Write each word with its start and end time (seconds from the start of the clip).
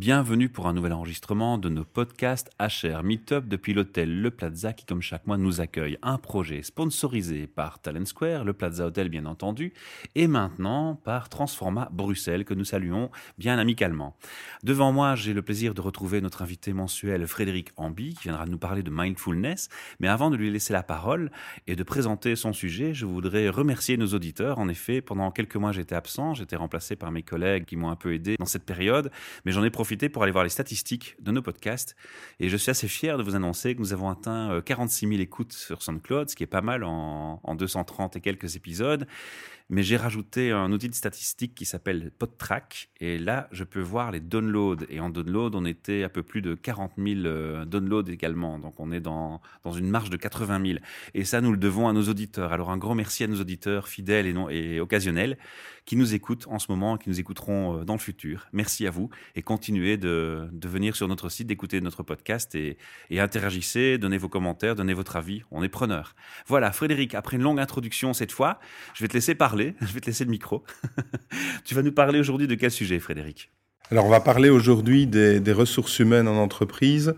Bienvenue 0.00 0.48
pour 0.48 0.66
un 0.66 0.72
nouvel 0.72 0.94
enregistrement 0.94 1.58
de 1.58 1.68
nos 1.68 1.84
podcasts 1.84 2.50
HR 2.58 3.02
Meetup 3.02 3.46
depuis 3.46 3.74
l'hôtel 3.74 4.22
Le 4.22 4.30
Plaza 4.30 4.72
qui, 4.72 4.86
comme 4.86 5.02
chaque 5.02 5.26
mois, 5.26 5.36
nous 5.36 5.60
accueille. 5.60 5.98
Un 6.00 6.16
projet 6.16 6.62
sponsorisé 6.62 7.46
par 7.46 7.80
Talent 7.80 8.06
Square, 8.06 8.44
le 8.44 8.54
Plaza 8.54 8.86
Hotel 8.86 9.10
bien 9.10 9.26
entendu, 9.26 9.74
et 10.14 10.26
maintenant 10.26 10.94
par 10.94 11.28
Transforma 11.28 11.90
Bruxelles 11.92 12.46
que 12.46 12.54
nous 12.54 12.64
saluons 12.64 13.10
bien 13.36 13.58
amicalement. 13.58 14.16
Devant 14.62 14.90
moi, 14.90 15.16
j'ai 15.16 15.34
le 15.34 15.42
plaisir 15.42 15.74
de 15.74 15.82
retrouver 15.82 16.22
notre 16.22 16.40
invité 16.40 16.72
mensuel 16.72 17.26
Frédéric 17.26 17.68
Ambi 17.76 18.14
qui 18.14 18.22
viendra 18.22 18.46
nous 18.46 18.56
parler 18.56 18.82
de 18.82 18.90
mindfulness. 18.90 19.68
Mais 19.98 20.08
avant 20.08 20.30
de 20.30 20.36
lui 20.36 20.50
laisser 20.50 20.72
la 20.72 20.82
parole 20.82 21.30
et 21.66 21.76
de 21.76 21.82
présenter 21.82 22.36
son 22.36 22.54
sujet, 22.54 22.94
je 22.94 23.04
voudrais 23.04 23.50
remercier 23.50 23.98
nos 23.98 24.14
auditeurs. 24.14 24.60
En 24.60 24.68
effet, 24.70 25.02
pendant 25.02 25.30
quelques 25.30 25.56
mois, 25.56 25.72
j'étais 25.72 25.94
absent, 25.94 26.32
j'étais 26.32 26.56
remplacé 26.56 26.96
par 26.96 27.10
mes 27.10 27.22
collègues 27.22 27.66
qui 27.66 27.76
m'ont 27.76 27.90
un 27.90 27.96
peu 27.96 28.14
aidé 28.14 28.36
dans 28.38 28.46
cette 28.46 28.64
période, 28.64 29.10
mais 29.44 29.52
j'en 29.52 29.62
ai 29.62 29.68
profité 29.68 29.89
pour 30.08 30.22
aller 30.22 30.32
voir 30.32 30.44
les 30.44 30.50
statistiques 30.50 31.16
de 31.20 31.30
nos 31.30 31.42
podcasts. 31.42 31.96
Et 32.38 32.48
je 32.48 32.56
suis 32.56 32.70
assez 32.70 32.88
fier 32.88 33.18
de 33.18 33.22
vous 33.22 33.34
annoncer 33.34 33.74
que 33.74 33.80
nous 33.80 33.92
avons 33.92 34.08
atteint 34.08 34.60
46 34.64 35.06
euh, 35.06 35.08
000 35.10 35.20
écoutes 35.20 35.52
sur 35.52 35.82
SoundCloud, 35.82 36.30
ce 36.30 36.36
qui 36.36 36.42
est 36.42 36.46
pas 36.46 36.60
mal 36.60 36.84
en, 36.84 37.40
en 37.42 37.54
230 37.54 38.16
et 38.16 38.20
quelques 38.20 38.56
épisodes 38.56 39.06
mais 39.70 39.84
j'ai 39.84 39.96
rajouté 39.96 40.50
un 40.50 40.72
outil 40.72 40.88
de 40.88 40.94
statistique 40.94 41.54
qui 41.54 41.64
s'appelle 41.64 42.10
PodTrack. 42.18 42.90
Et 42.98 43.18
là, 43.18 43.48
je 43.52 43.62
peux 43.62 43.80
voir 43.80 44.10
les 44.10 44.18
downloads. 44.18 44.84
Et 44.88 44.98
en 44.98 45.10
download, 45.10 45.54
on 45.54 45.64
était 45.64 46.02
à 46.02 46.08
peu 46.08 46.24
plus 46.24 46.42
de 46.42 46.56
40 46.56 46.94
000 46.98 47.20
euh, 47.24 47.64
downloads 47.64 48.10
également. 48.10 48.58
Donc 48.58 48.80
on 48.80 48.90
est 48.90 49.00
dans, 49.00 49.40
dans 49.62 49.70
une 49.70 49.88
marge 49.88 50.10
de 50.10 50.16
80 50.16 50.66
000. 50.66 50.78
Et 51.14 51.24
ça, 51.24 51.40
nous 51.40 51.52
le 51.52 51.56
devons 51.56 51.88
à 51.88 51.92
nos 51.92 52.02
auditeurs. 52.02 52.52
Alors 52.52 52.70
un 52.70 52.78
grand 52.78 52.96
merci 52.96 53.22
à 53.22 53.28
nos 53.28 53.40
auditeurs 53.40 53.86
fidèles 53.86 54.26
et, 54.26 54.32
non, 54.32 54.50
et 54.50 54.80
occasionnels 54.80 55.38
qui 55.86 55.96
nous 55.96 56.14
écoutent 56.14 56.46
en 56.48 56.58
ce 56.58 56.66
moment 56.70 56.96
et 56.96 56.98
qui 56.98 57.08
nous 57.08 57.20
écouteront 57.20 57.78
euh, 57.78 57.84
dans 57.84 57.94
le 57.94 58.00
futur. 58.00 58.48
Merci 58.52 58.88
à 58.88 58.90
vous 58.90 59.08
et 59.36 59.42
continuez 59.42 59.96
de, 59.96 60.48
de 60.52 60.68
venir 60.68 60.96
sur 60.96 61.06
notre 61.06 61.28
site, 61.28 61.46
d'écouter 61.46 61.80
notre 61.80 62.02
podcast 62.02 62.54
et, 62.56 62.76
et 63.08 63.20
interagissez, 63.20 63.98
donnez 63.98 64.18
vos 64.18 64.28
commentaires, 64.28 64.74
donnez 64.74 64.94
votre 64.94 65.14
avis. 65.14 65.42
On 65.52 65.62
est 65.62 65.68
preneurs. 65.68 66.16
Voilà, 66.46 66.72
Frédéric, 66.72 67.14
après 67.14 67.36
une 67.36 67.42
longue 67.42 67.60
introduction 67.60 68.12
cette 68.12 68.32
fois, 68.32 68.58
je 68.94 69.04
vais 69.04 69.08
te 69.08 69.14
laisser 69.14 69.34
parler 69.34 69.59
Je 69.80 69.92
vais 69.92 70.00
te 70.00 70.06
laisser 70.06 70.24
le 70.24 70.30
micro. 70.30 70.64
tu 71.64 71.74
vas 71.74 71.82
nous 71.82 71.92
parler 71.92 72.18
aujourd'hui 72.18 72.46
de 72.46 72.54
quel 72.54 72.70
sujet, 72.70 72.98
Frédéric? 72.98 73.50
Alors, 73.90 74.06
on 74.06 74.10
va 74.10 74.20
parler 74.20 74.50
aujourd'hui 74.50 75.06
des, 75.06 75.40
des, 75.40 75.52
ressources 75.52 75.98
humaines 75.98 76.28
en 76.28 76.36
entreprise 76.36 77.14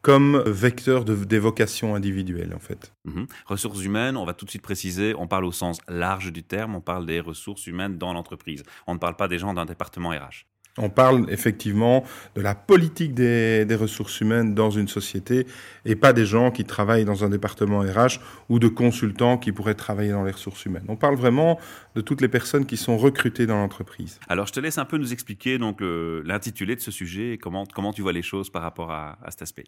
comme 0.00 0.42
vecteur 0.46 1.04
de, 1.04 1.16
des 1.16 1.40
vocations 1.40 1.94
individuelles, 1.96 2.54
en 2.54 2.60
fait. 2.60 2.92
Mmh. 3.06 3.24
Ressources 3.46 3.82
humaines, 3.82 4.16
on 4.16 4.24
va 4.24 4.34
tout 4.34 4.44
de 4.44 4.50
suite 4.50 4.62
préciser, 4.62 5.14
on 5.18 5.26
parle 5.26 5.44
au 5.44 5.50
sens 5.52 5.78
large 5.88 6.32
du 6.32 6.44
terme, 6.44 6.76
on 6.76 6.80
parle 6.80 7.06
des 7.06 7.18
ressources 7.18 7.66
humaines 7.66 7.98
dans 7.98 8.12
l'entreprise. 8.12 8.62
On 8.86 8.94
ne 8.94 8.98
parle 9.00 9.16
pas 9.16 9.26
des 9.26 9.38
gens 9.38 9.52
d'un 9.52 9.64
département 9.64 10.10
RH. 10.10 10.46
On 10.78 10.90
parle 10.90 11.26
effectivement 11.30 12.04
de 12.34 12.42
la 12.42 12.54
politique 12.54 13.14
des, 13.14 13.64
des, 13.64 13.74
ressources 13.74 14.20
humaines 14.20 14.54
dans 14.54 14.70
une 14.70 14.88
société 14.88 15.46
et 15.84 15.96
pas 15.96 16.12
des 16.12 16.26
gens 16.26 16.50
qui 16.50 16.64
travaillent 16.64 17.04
dans 17.04 17.24
un 17.24 17.30
département 17.30 17.80
RH 17.80 18.20
ou 18.48 18.58
de 18.58 18.68
consultants 18.68 19.38
qui 19.38 19.52
pourraient 19.52 19.74
travailler 19.74 20.10
dans 20.10 20.24
les 20.24 20.32
ressources 20.32 20.64
humaines. 20.66 20.84
On 20.88 20.96
parle 20.96 21.16
vraiment 21.16 21.58
de 21.94 22.00
toutes 22.02 22.20
les 22.20 22.28
personnes 22.28 22.66
qui 22.66 22.76
sont 22.76 22.98
recrutées 22.98 23.46
dans 23.46 23.56
l'entreprise. 23.56 24.20
Alors 24.28 24.46
je 24.46 24.52
te 24.52 24.60
laisse 24.60 24.78
un 24.78 24.84
peu 24.84 24.98
nous 24.98 25.12
expliquer 25.12 25.58
donc 25.58 25.78
l'intitulé 25.80 26.76
de 26.76 26.80
ce 26.80 26.90
sujet 26.90 27.32
et 27.32 27.38
comment, 27.38 27.64
comment 27.66 27.92
tu 27.92 28.02
vois 28.02 28.12
les 28.12 28.22
choses 28.22 28.50
par 28.50 28.62
rapport 28.62 28.92
à, 28.92 29.18
à 29.22 29.30
cet 29.30 29.42
aspect. 29.42 29.64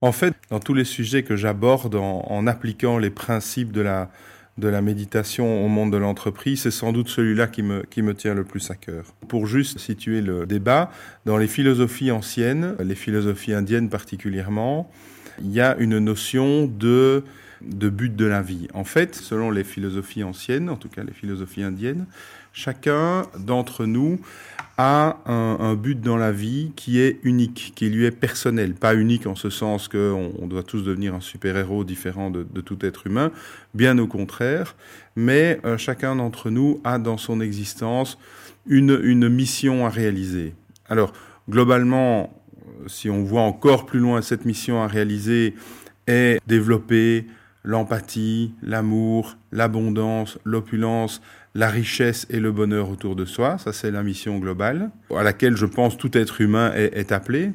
En 0.00 0.12
fait, 0.12 0.34
dans 0.50 0.58
tous 0.60 0.74
les 0.74 0.84
sujets 0.84 1.22
que 1.22 1.36
j'aborde 1.36 1.94
en, 1.94 2.24
en 2.28 2.46
appliquant 2.46 2.98
les 2.98 3.10
principes 3.10 3.72
de 3.72 3.80
la 3.80 4.10
de 4.58 4.68
la 4.68 4.82
méditation 4.82 5.64
au 5.64 5.68
monde 5.68 5.92
de 5.92 5.96
l'entreprise, 5.96 6.62
c'est 6.62 6.70
sans 6.70 6.92
doute 6.92 7.08
celui-là 7.08 7.46
qui 7.46 7.62
me, 7.62 8.14
tient 8.14 8.34
le 8.34 8.44
plus 8.44 8.70
à 8.70 8.74
cœur. 8.74 9.14
Pour 9.28 9.46
juste 9.46 9.78
situer 9.78 10.20
le 10.20 10.46
débat, 10.46 10.90
dans 11.24 11.38
les 11.38 11.46
philosophies 11.46 12.10
anciennes, 12.10 12.76
les 12.78 12.94
philosophies 12.94 13.54
indiennes 13.54 13.88
particulièrement, 13.88 14.90
il 15.40 15.52
y 15.52 15.60
a 15.60 15.76
une 15.78 15.98
notion 15.98 16.66
de, 16.66 17.24
de 17.62 17.88
but 17.88 18.14
de 18.14 18.26
la 18.26 18.42
vie. 18.42 18.68
En 18.74 18.84
fait, 18.84 19.14
selon 19.14 19.50
les 19.50 19.64
philosophies 19.64 20.22
anciennes, 20.22 20.68
en 20.68 20.76
tout 20.76 20.88
cas 20.88 21.02
les 21.02 21.14
philosophies 21.14 21.62
indiennes, 21.62 22.06
chacun 22.52 23.26
d'entre 23.38 23.86
nous 23.86 24.20
a 24.78 25.18
un, 25.26 25.74
but 25.74 26.00
dans 26.00 26.16
la 26.16 26.32
vie 26.32 26.72
qui 26.76 26.98
est 26.98 27.18
unique, 27.22 27.72
qui 27.76 27.88
lui 27.88 28.04
est 28.06 28.10
personnel. 28.10 28.74
Pas 28.74 28.94
unique 28.94 29.26
en 29.26 29.34
ce 29.34 29.50
sens 29.50 29.86
qu'on 29.86 30.32
on 30.38 30.46
doit 30.46 30.62
tous 30.62 30.82
devenir 30.82 31.14
un 31.14 31.20
super-héros 31.20 31.84
différent 31.84 32.30
de, 32.30 32.60
tout 32.60 32.84
être 32.84 33.06
humain, 33.06 33.30
bien 33.74 33.98
au 33.98 34.06
contraire, 34.06 34.74
mais 35.14 35.60
euh, 35.64 35.76
chacun 35.76 36.16
d'entre 36.16 36.50
nous 36.50 36.80
a 36.84 36.98
dans 36.98 37.18
son 37.18 37.40
existence 37.40 38.18
une, 38.66 38.98
une 39.02 39.28
mission 39.28 39.86
à 39.86 39.90
réaliser. 39.90 40.54
Alors, 40.88 41.12
globalement, 41.48 42.32
si 42.86 43.10
on 43.10 43.22
voit 43.22 43.42
encore 43.42 43.86
plus 43.86 44.00
loin 44.00 44.22
cette 44.22 44.44
mission 44.44 44.82
à 44.82 44.86
réaliser, 44.86 45.54
est 46.06 46.40
développer 46.46 47.26
l'empathie, 47.64 48.54
l'amour, 48.62 49.36
l'abondance, 49.52 50.38
l'opulence, 50.44 51.20
la 51.54 51.68
richesse 51.68 52.26
et 52.30 52.40
le 52.40 52.50
bonheur 52.50 52.90
autour 52.90 53.16
de 53.16 53.24
soi. 53.24 53.58
Ça, 53.58 53.72
c'est 53.72 53.90
la 53.90 54.02
mission 54.02 54.38
globale 54.38 54.90
à 55.14 55.22
laquelle 55.22 55.56
je 55.56 55.66
pense 55.66 55.96
tout 55.96 56.16
être 56.16 56.40
humain 56.40 56.72
est, 56.74 57.12
appelé. 57.12 57.52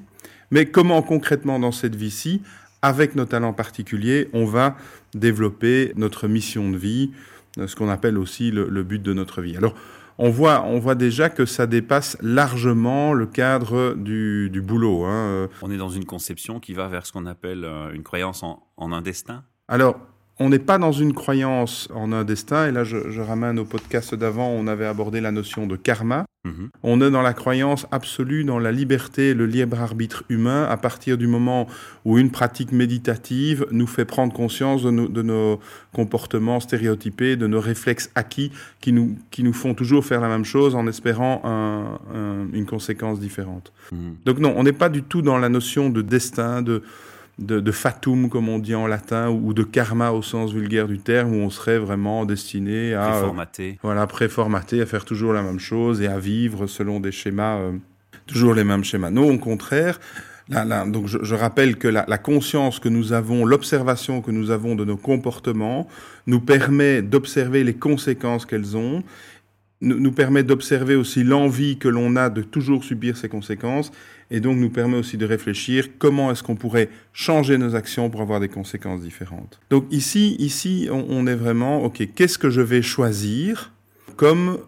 Mais 0.51 0.65
comment 0.67 1.01
concrètement 1.01 1.59
dans 1.59 1.71
cette 1.71 1.95
vie-ci, 1.95 2.41
avec 2.81 3.15
nos 3.15 3.25
talents 3.25 3.53
particuliers, 3.53 4.29
on 4.33 4.45
va 4.45 4.77
développer 5.13 5.93
notre 5.95 6.27
mission 6.27 6.69
de 6.69 6.77
vie, 6.77 7.11
ce 7.65 7.75
qu'on 7.75 7.89
appelle 7.89 8.17
aussi 8.17 8.51
le, 8.51 8.83
but 8.83 9.01
de 9.01 9.13
notre 9.13 9.41
vie? 9.41 9.57
Alors, 9.57 9.73
on 10.19 10.29
voit, 10.29 10.63
on 10.63 10.79
voit 10.79 10.95
déjà 10.95 11.29
que 11.29 11.45
ça 11.45 11.67
dépasse 11.67 12.17
largement 12.21 13.13
le 13.13 13.27
cadre 13.27 13.93
du, 13.93 14.49
du 14.49 14.61
boulot. 14.61 15.05
Hein. 15.05 15.49
On 15.61 15.69
est 15.69 15.77
dans 15.77 15.89
une 15.89 16.05
conception 16.05 16.59
qui 16.59 16.73
va 16.73 16.87
vers 16.87 17.05
ce 17.05 17.11
qu'on 17.11 17.25
appelle 17.25 17.67
une 17.93 18.03
croyance 18.03 18.41
en, 18.41 18.63
en 18.77 18.91
un 18.93 19.01
destin 19.01 19.43
alors, 19.67 19.99
on 20.39 20.49
n'est 20.49 20.59
pas 20.59 20.77
dans 20.77 20.91
une 20.91 21.13
croyance 21.13 21.89
en 21.93 22.11
un 22.11 22.23
destin, 22.23 22.67
et 22.67 22.71
là 22.71 22.83
je, 22.83 23.09
je 23.09 23.21
ramène 23.21 23.57
au 23.57 23.65
podcast 23.65 24.13
d'avant, 24.13 24.49
on 24.49 24.67
avait 24.67 24.85
abordé 24.85 25.19
la 25.19 25.31
notion 25.31 25.65
de 25.65 25.75
karma. 25.75 26.25
Mmh. 26.45 26.49
Mm-hmm. 26.49 26.69
On 26.83 27.01
est 27.01 27.09
dans 27.09 27.23
la 27.23 27.33
croyance 27.33 27.87
absolue 27.91 28.43
dans 28.43 28.59
la 28.59 28.71
liberté, 28.71 29.33
le 29.33 29.47
libre 29.47 29.81
arbitre 29.81 30.23
humain, 30.29 30.65
à 30.69 30.77
partir 30.77 31.17
du 31.17 31.25
moment 31.25 31.67
où 32.05 32.19
une 32.19 32.29
pratique 32.29 32.71
méditative 32.71 33.65
nous 33.71 33.87
fait 33.87 34.05
prendre 34.05 34.31
conscience 34.31 34.83
de 34.83 34.91
nos, 34.91 35.07
de 35.07 35.23
nos 35.23 35.59
comportements 35.91 36.59
stéréotypés, 36.59 37.35
de 37.35 37.47
nos 37.47 37.59
réflexes 37.59 38.11
acquis, 38.13 38.51
qui 38.79 38.93
nous, 38.93 39.17
qui 39.31 39.43
nous 39.43 39.53
font 39.53 39.73
toujours 39.73 40.05
faire 40.05 40.21
la 40.21 40.29
même 40.29 40.45
chose 40.45 40.75
en 40.75 40.85
espérant 40.85 41.41
un, 41.45 41.99
un, 42.15 42.47
une 42.53 42.67
conséquence 42.67 43.19
différente. 43.19 43.73
Mmh. 43.91 43.97
Donc 44.23 44.37
non, 44.37 44.53
on 44.55 44.63
n'est 44.63 44.71
pas 44.71 44.89
du 44.89 45.01
tout 45.01 45.23
dans 45.23 45.39
la 45.39 45.49
notion 45.49 45.89
de 45.89 46.03
destin, 46.03 46.61
de 46.61 46.83
de, 47.39 47.59
de, 47.59 47.71
fatum, 47.71 48.29
comme 48.29 48.49
on 48.49 48.59
dit 48.59 48.75
en 48.75 48.87
latin, 48.87 49.29
ou 49.29 49.53
de 49.53 49.63
karma 49.63 50.11
au 50.11 50.21
sens 50.21 50.51
vulgaire 50.51 50.87
du 50.87 50.99
terme, 50.99 51.33
où 51.35 51.39
on 51.39 51.49
serait 51.49 51.77
vraiment 51.77 52.25
destiné 52.25 52.93
à... 52.93 53.09
Préformaté. 53.09 53.71
Euh, 53.71 53.79
voilà, 53.83 54.07
préformaté, 54.07 54.81
à 54.81 54.85
faire 54.85 55.05
toujours 55.05 55.33
la 55.33 55.43
même 55.43 55.59
chose 55.59 56.01
et 56.01 56.07
à 56.07 56.17
vivre 56.19 56.67
selon 56.67 56.99
des 56.99 57.11
schémas, 57.11 57.57
euh, 57.57 57.73
toujours 58.25 58.53
les 58.53 58.63
mêmes 58.63 58.83
schémas. 58.83 59.11
Non, 59.11 59.31
au 59.31 59.37
contraire, 59.37 59.99
là, 60.49 60.65
là, 60.65 60.85
donc 60.85 61.07
je, 61.07 61.19
je, 61.21 61.35
rappelle 61.35 61.77
que 61.77 61.87
la, 61.87 62.05
la, 62.07 62.17
conscience 62.17 62.79
que 62.79 62.89
nous 62.89 63.13
avons, 63.13 63.45
l'observation 63.45 64.21
que 64.21 64.31
nous 64.31 64.49
avons 64.49 64.75
de 64.75 64.83
nos 64.83 64.97
comportements, 64.97 65.87
nous 66.25 66.39
permet 66.39 67.01
d'observer 67.01 67.63
les 67.63 67.75
conséquences 67.75 68.45
qu'elles 68.45 68.75
ont 68.75 69.03
nous 69.79 70.11
permet 70.11 70.43
d'observer 70.43 70.95
aussi 70.95 71.23
l'envie 71.23 71.77
que 71.77 71.87
l'on 71.87 72.15
a 72.15 72.29
de 72.29 72.41
toujours 72.41 72.83
subir 72.83 73.15
ces 73.15 73.29
conséquences 73.29 73.91
et 74.31 74.39
donc 74.39 74.57
nous 74.57 74.69
permet 74.69 74.97
aussi 74.97 75.17
de 75.17 75.25
réfléchir 75.25 75.89
comment 75.97 76.31
est-ce 76.31 76.43
qu'on 76.43 76.55
pourrait 76.55 76.89
changer 77.13 77.57
nos 77.57 77.75
actions 77.75 78.09
pour 78.09 78.21
avoir 78.21 78.39
des 78.39 78.49
conséquences 78.49 79.01
différentes. 79.01 79.59
Donc 79.69 79.85
ici, 79.91 80.35
ici, 80.39 80.89
on, 80.91 81.27
est 81.27 81.35
vraiment, 81.35 81.83
ok, 81.83 82.09
qu'est-ce 82.15 82.37
que 82.37 82.49
je 82.49 82.61
vais 82.61 82.81
choisir 82.81 83.71
comme 84.15 84.59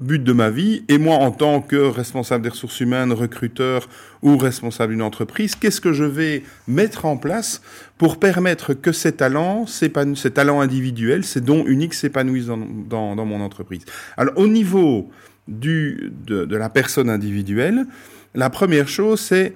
but 0.00 0.22
de 0.22 0.32
ma 0.32 0.50
vie, 0.50 0.82
et 0.88 0.98
moi 0.98 1.16
en 1.16 1.30
tant 1.30 1.60
que 1.60 1.76
responsable 1.76 2.42
des 2.42 2.48
ressources 2.48 2.80
humaines, 2.80 3.12
recruteur 3.12 3.88
ou 4.22 4.36
responsable 4.36 4.92
d'une 4.92 5.02
entreprise, 5.02 5.54
qu'est-ce 5.54 5.80
que 5.80 5.92
je 5.92 6.04
vais 6.04 6.42
mettre 6.66 7.04
en 7.04 7.16
place 7.16 7.62
pour 7.96 8.18
permettre 8.18 8.74
que 8.74 8.90
ces 8.90 9.12
talents, 9.12 9.66
ces 9.66 9.90
talents 10.32 10.60
individuels, 10.60 11.24
ces 11.24 11.40
dons 11.40 11.64
uniques 11.64 11.94
s'épanouissent 11.94 12.46
dans, 12.46 13.14
mon 13.14 13.40
entreprise? 13.40 13.84
Alors 14.16 14.36
au 14.36 14.48
niveau 14.48 15.10
du, 15.46 16.12
de 16.26 16.56
la 16.56 16.68
personne 16.70 17.08
individuelle, 17.08 17.86
la 18.34 18.50
première 18.50 18.88
chose 18.88 19.20
c'est 19.20 19.54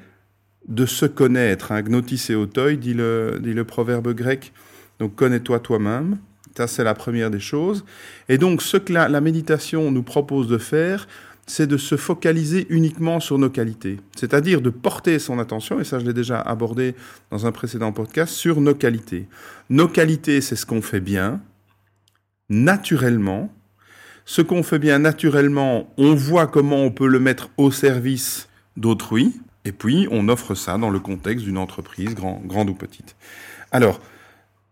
de 0.68 0.86
se 0.86 1.06
connaître. 1.06 1.72
Hein. 1.72 1.82
Gnotis 1.82 2.26
et 2.30 2.34
autoi, 2.34 2.76
dit 2.76 2.94
le, 2.94 3.38
dit 3.40 3.54
le 3.54 3.64
proverbe 3.64 4.12
grec. 4.14 4.52
Donc 4.98 5.14
connais-toi 5.14 5.60
toi-même. 5.60 6.18
Ça, 6.56 6.66
c'est 6.66 6.82
la 6.82 6.94
première 6.94 7.30
des 7.30 7.38
choses. 7.38 7.84
Et 8.28 8.36
donc, 8.36 8.62
ce 8.62 8.76
que 8.76 8.92
la, 8.92 9.20
méditation 9.20 9.92
nous 9.92 10.02
propose 10.02 10.48
de 10.48 10.58
faire, 10.58 11.06
c'est 11.46 11.68
de 11.68 11.76
se 11.76 11.96
focaliser 11.96 12.66
uniquement 12.68 13.20
sur 13.20 13.38
nos 13.38 13.48
qualités. 13.48 14.00
C'est-à-dire 14.16 14.60
de 14.60 14.70
porter 14.70 15.20
son 15.20 15.38
attention, 15.38 15.78
et 15.78 15.84
ça 15.84 16.00
je 16.00 16.04
l'ai 16.04 16.12
déjà 16.12 16.40
abordé 16.40 16.96
dans 17.30 17.46
un 17.46 17.52
précédent 17.52 17.92
podcast, 17.92 18.34
sur 18.34 18.60
nos 18.60 18.74
qualités. 18.74 19.28
Nos 19.70 19.86
qualités, 19.86 20.40
c'est 20.40 20.56
ce 20.56 20.66
qu'on 20.66 20.82
fait 20.82 20.98
bien, 20.98 21.40
naturellement. 22.48 23.54
Ce 24.24 24.42
qu'on 24.42 24.64
fait 24.64 24.80
bien 24.80 24.98
naturellement, 24.98 25.94
on 25.96 26.16
voit 26.16 26.48
comment 26.48 26.82
on 26.82 26.90
peut 26.90 27.06
le 27.06 27.20
mettre 27.20 27.50
au 27.56 27.70
service 27.70 28.47
d'autrui, 28.78 29.34
et 29.64 29.72
puis 29.72 30.08
on 30.10 30.28
offre 30.28 30.54
ça 30.54 30.78
dans 30.78 30.90
le 30.90 31.00
contexte 31.00 31.44
d'une 31.44 31.58
entreprise, 31.58 32.14
grand, 32.14 32.40
grande 32.44 32.70
ou 32.70 32.74
petite. 32.74 33.16
Alors, 33.72 34.00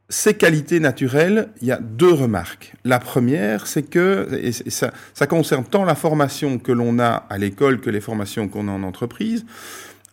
ces 0.08 0.34
qualités 0.34 0.78
naturelles, 0.78 1.48
il 1.60 1.68
y 1.68 1.72
a 1.72 1.80
deux 1.80 2.12
remarques. 2.12 2.74
La 2.84 3.00
première, 3.00 3.66
c'est 3.66 3.82
que 3.82 4.28
ça, 4.68 5.26
concerne 5.26 5.64
tant 5.64 5.84
la 5.84 5.96
formation 5.96 6.58
que 6.58 6.72
l'on 6.72 6.98
a 6.98 7.26
à 7.28 7.38
l'école 7.38 7.80
que 7.80 7.90
les 7.90 8.00
formations 8.00 8.48
qu'on 8.48 8.68
a 8.68 8.70
en 8.70 8.84
entreprise. 8.84 9.44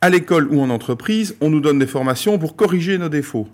À 0.02 0.10
l'école 0.10 0.48
ou 0.48 0.60
en 0.62 0.70
entreprise, 0.70 1.36
on 1.42 1.50
nous 1.50 1.62
donne 1.62 1.80
des 1.80 1.88
formations 1.88 2.40
pour 2.40 2.56
corriger 2.56 2.98
nos 2.98 3.10
défauts. 3.10 3.48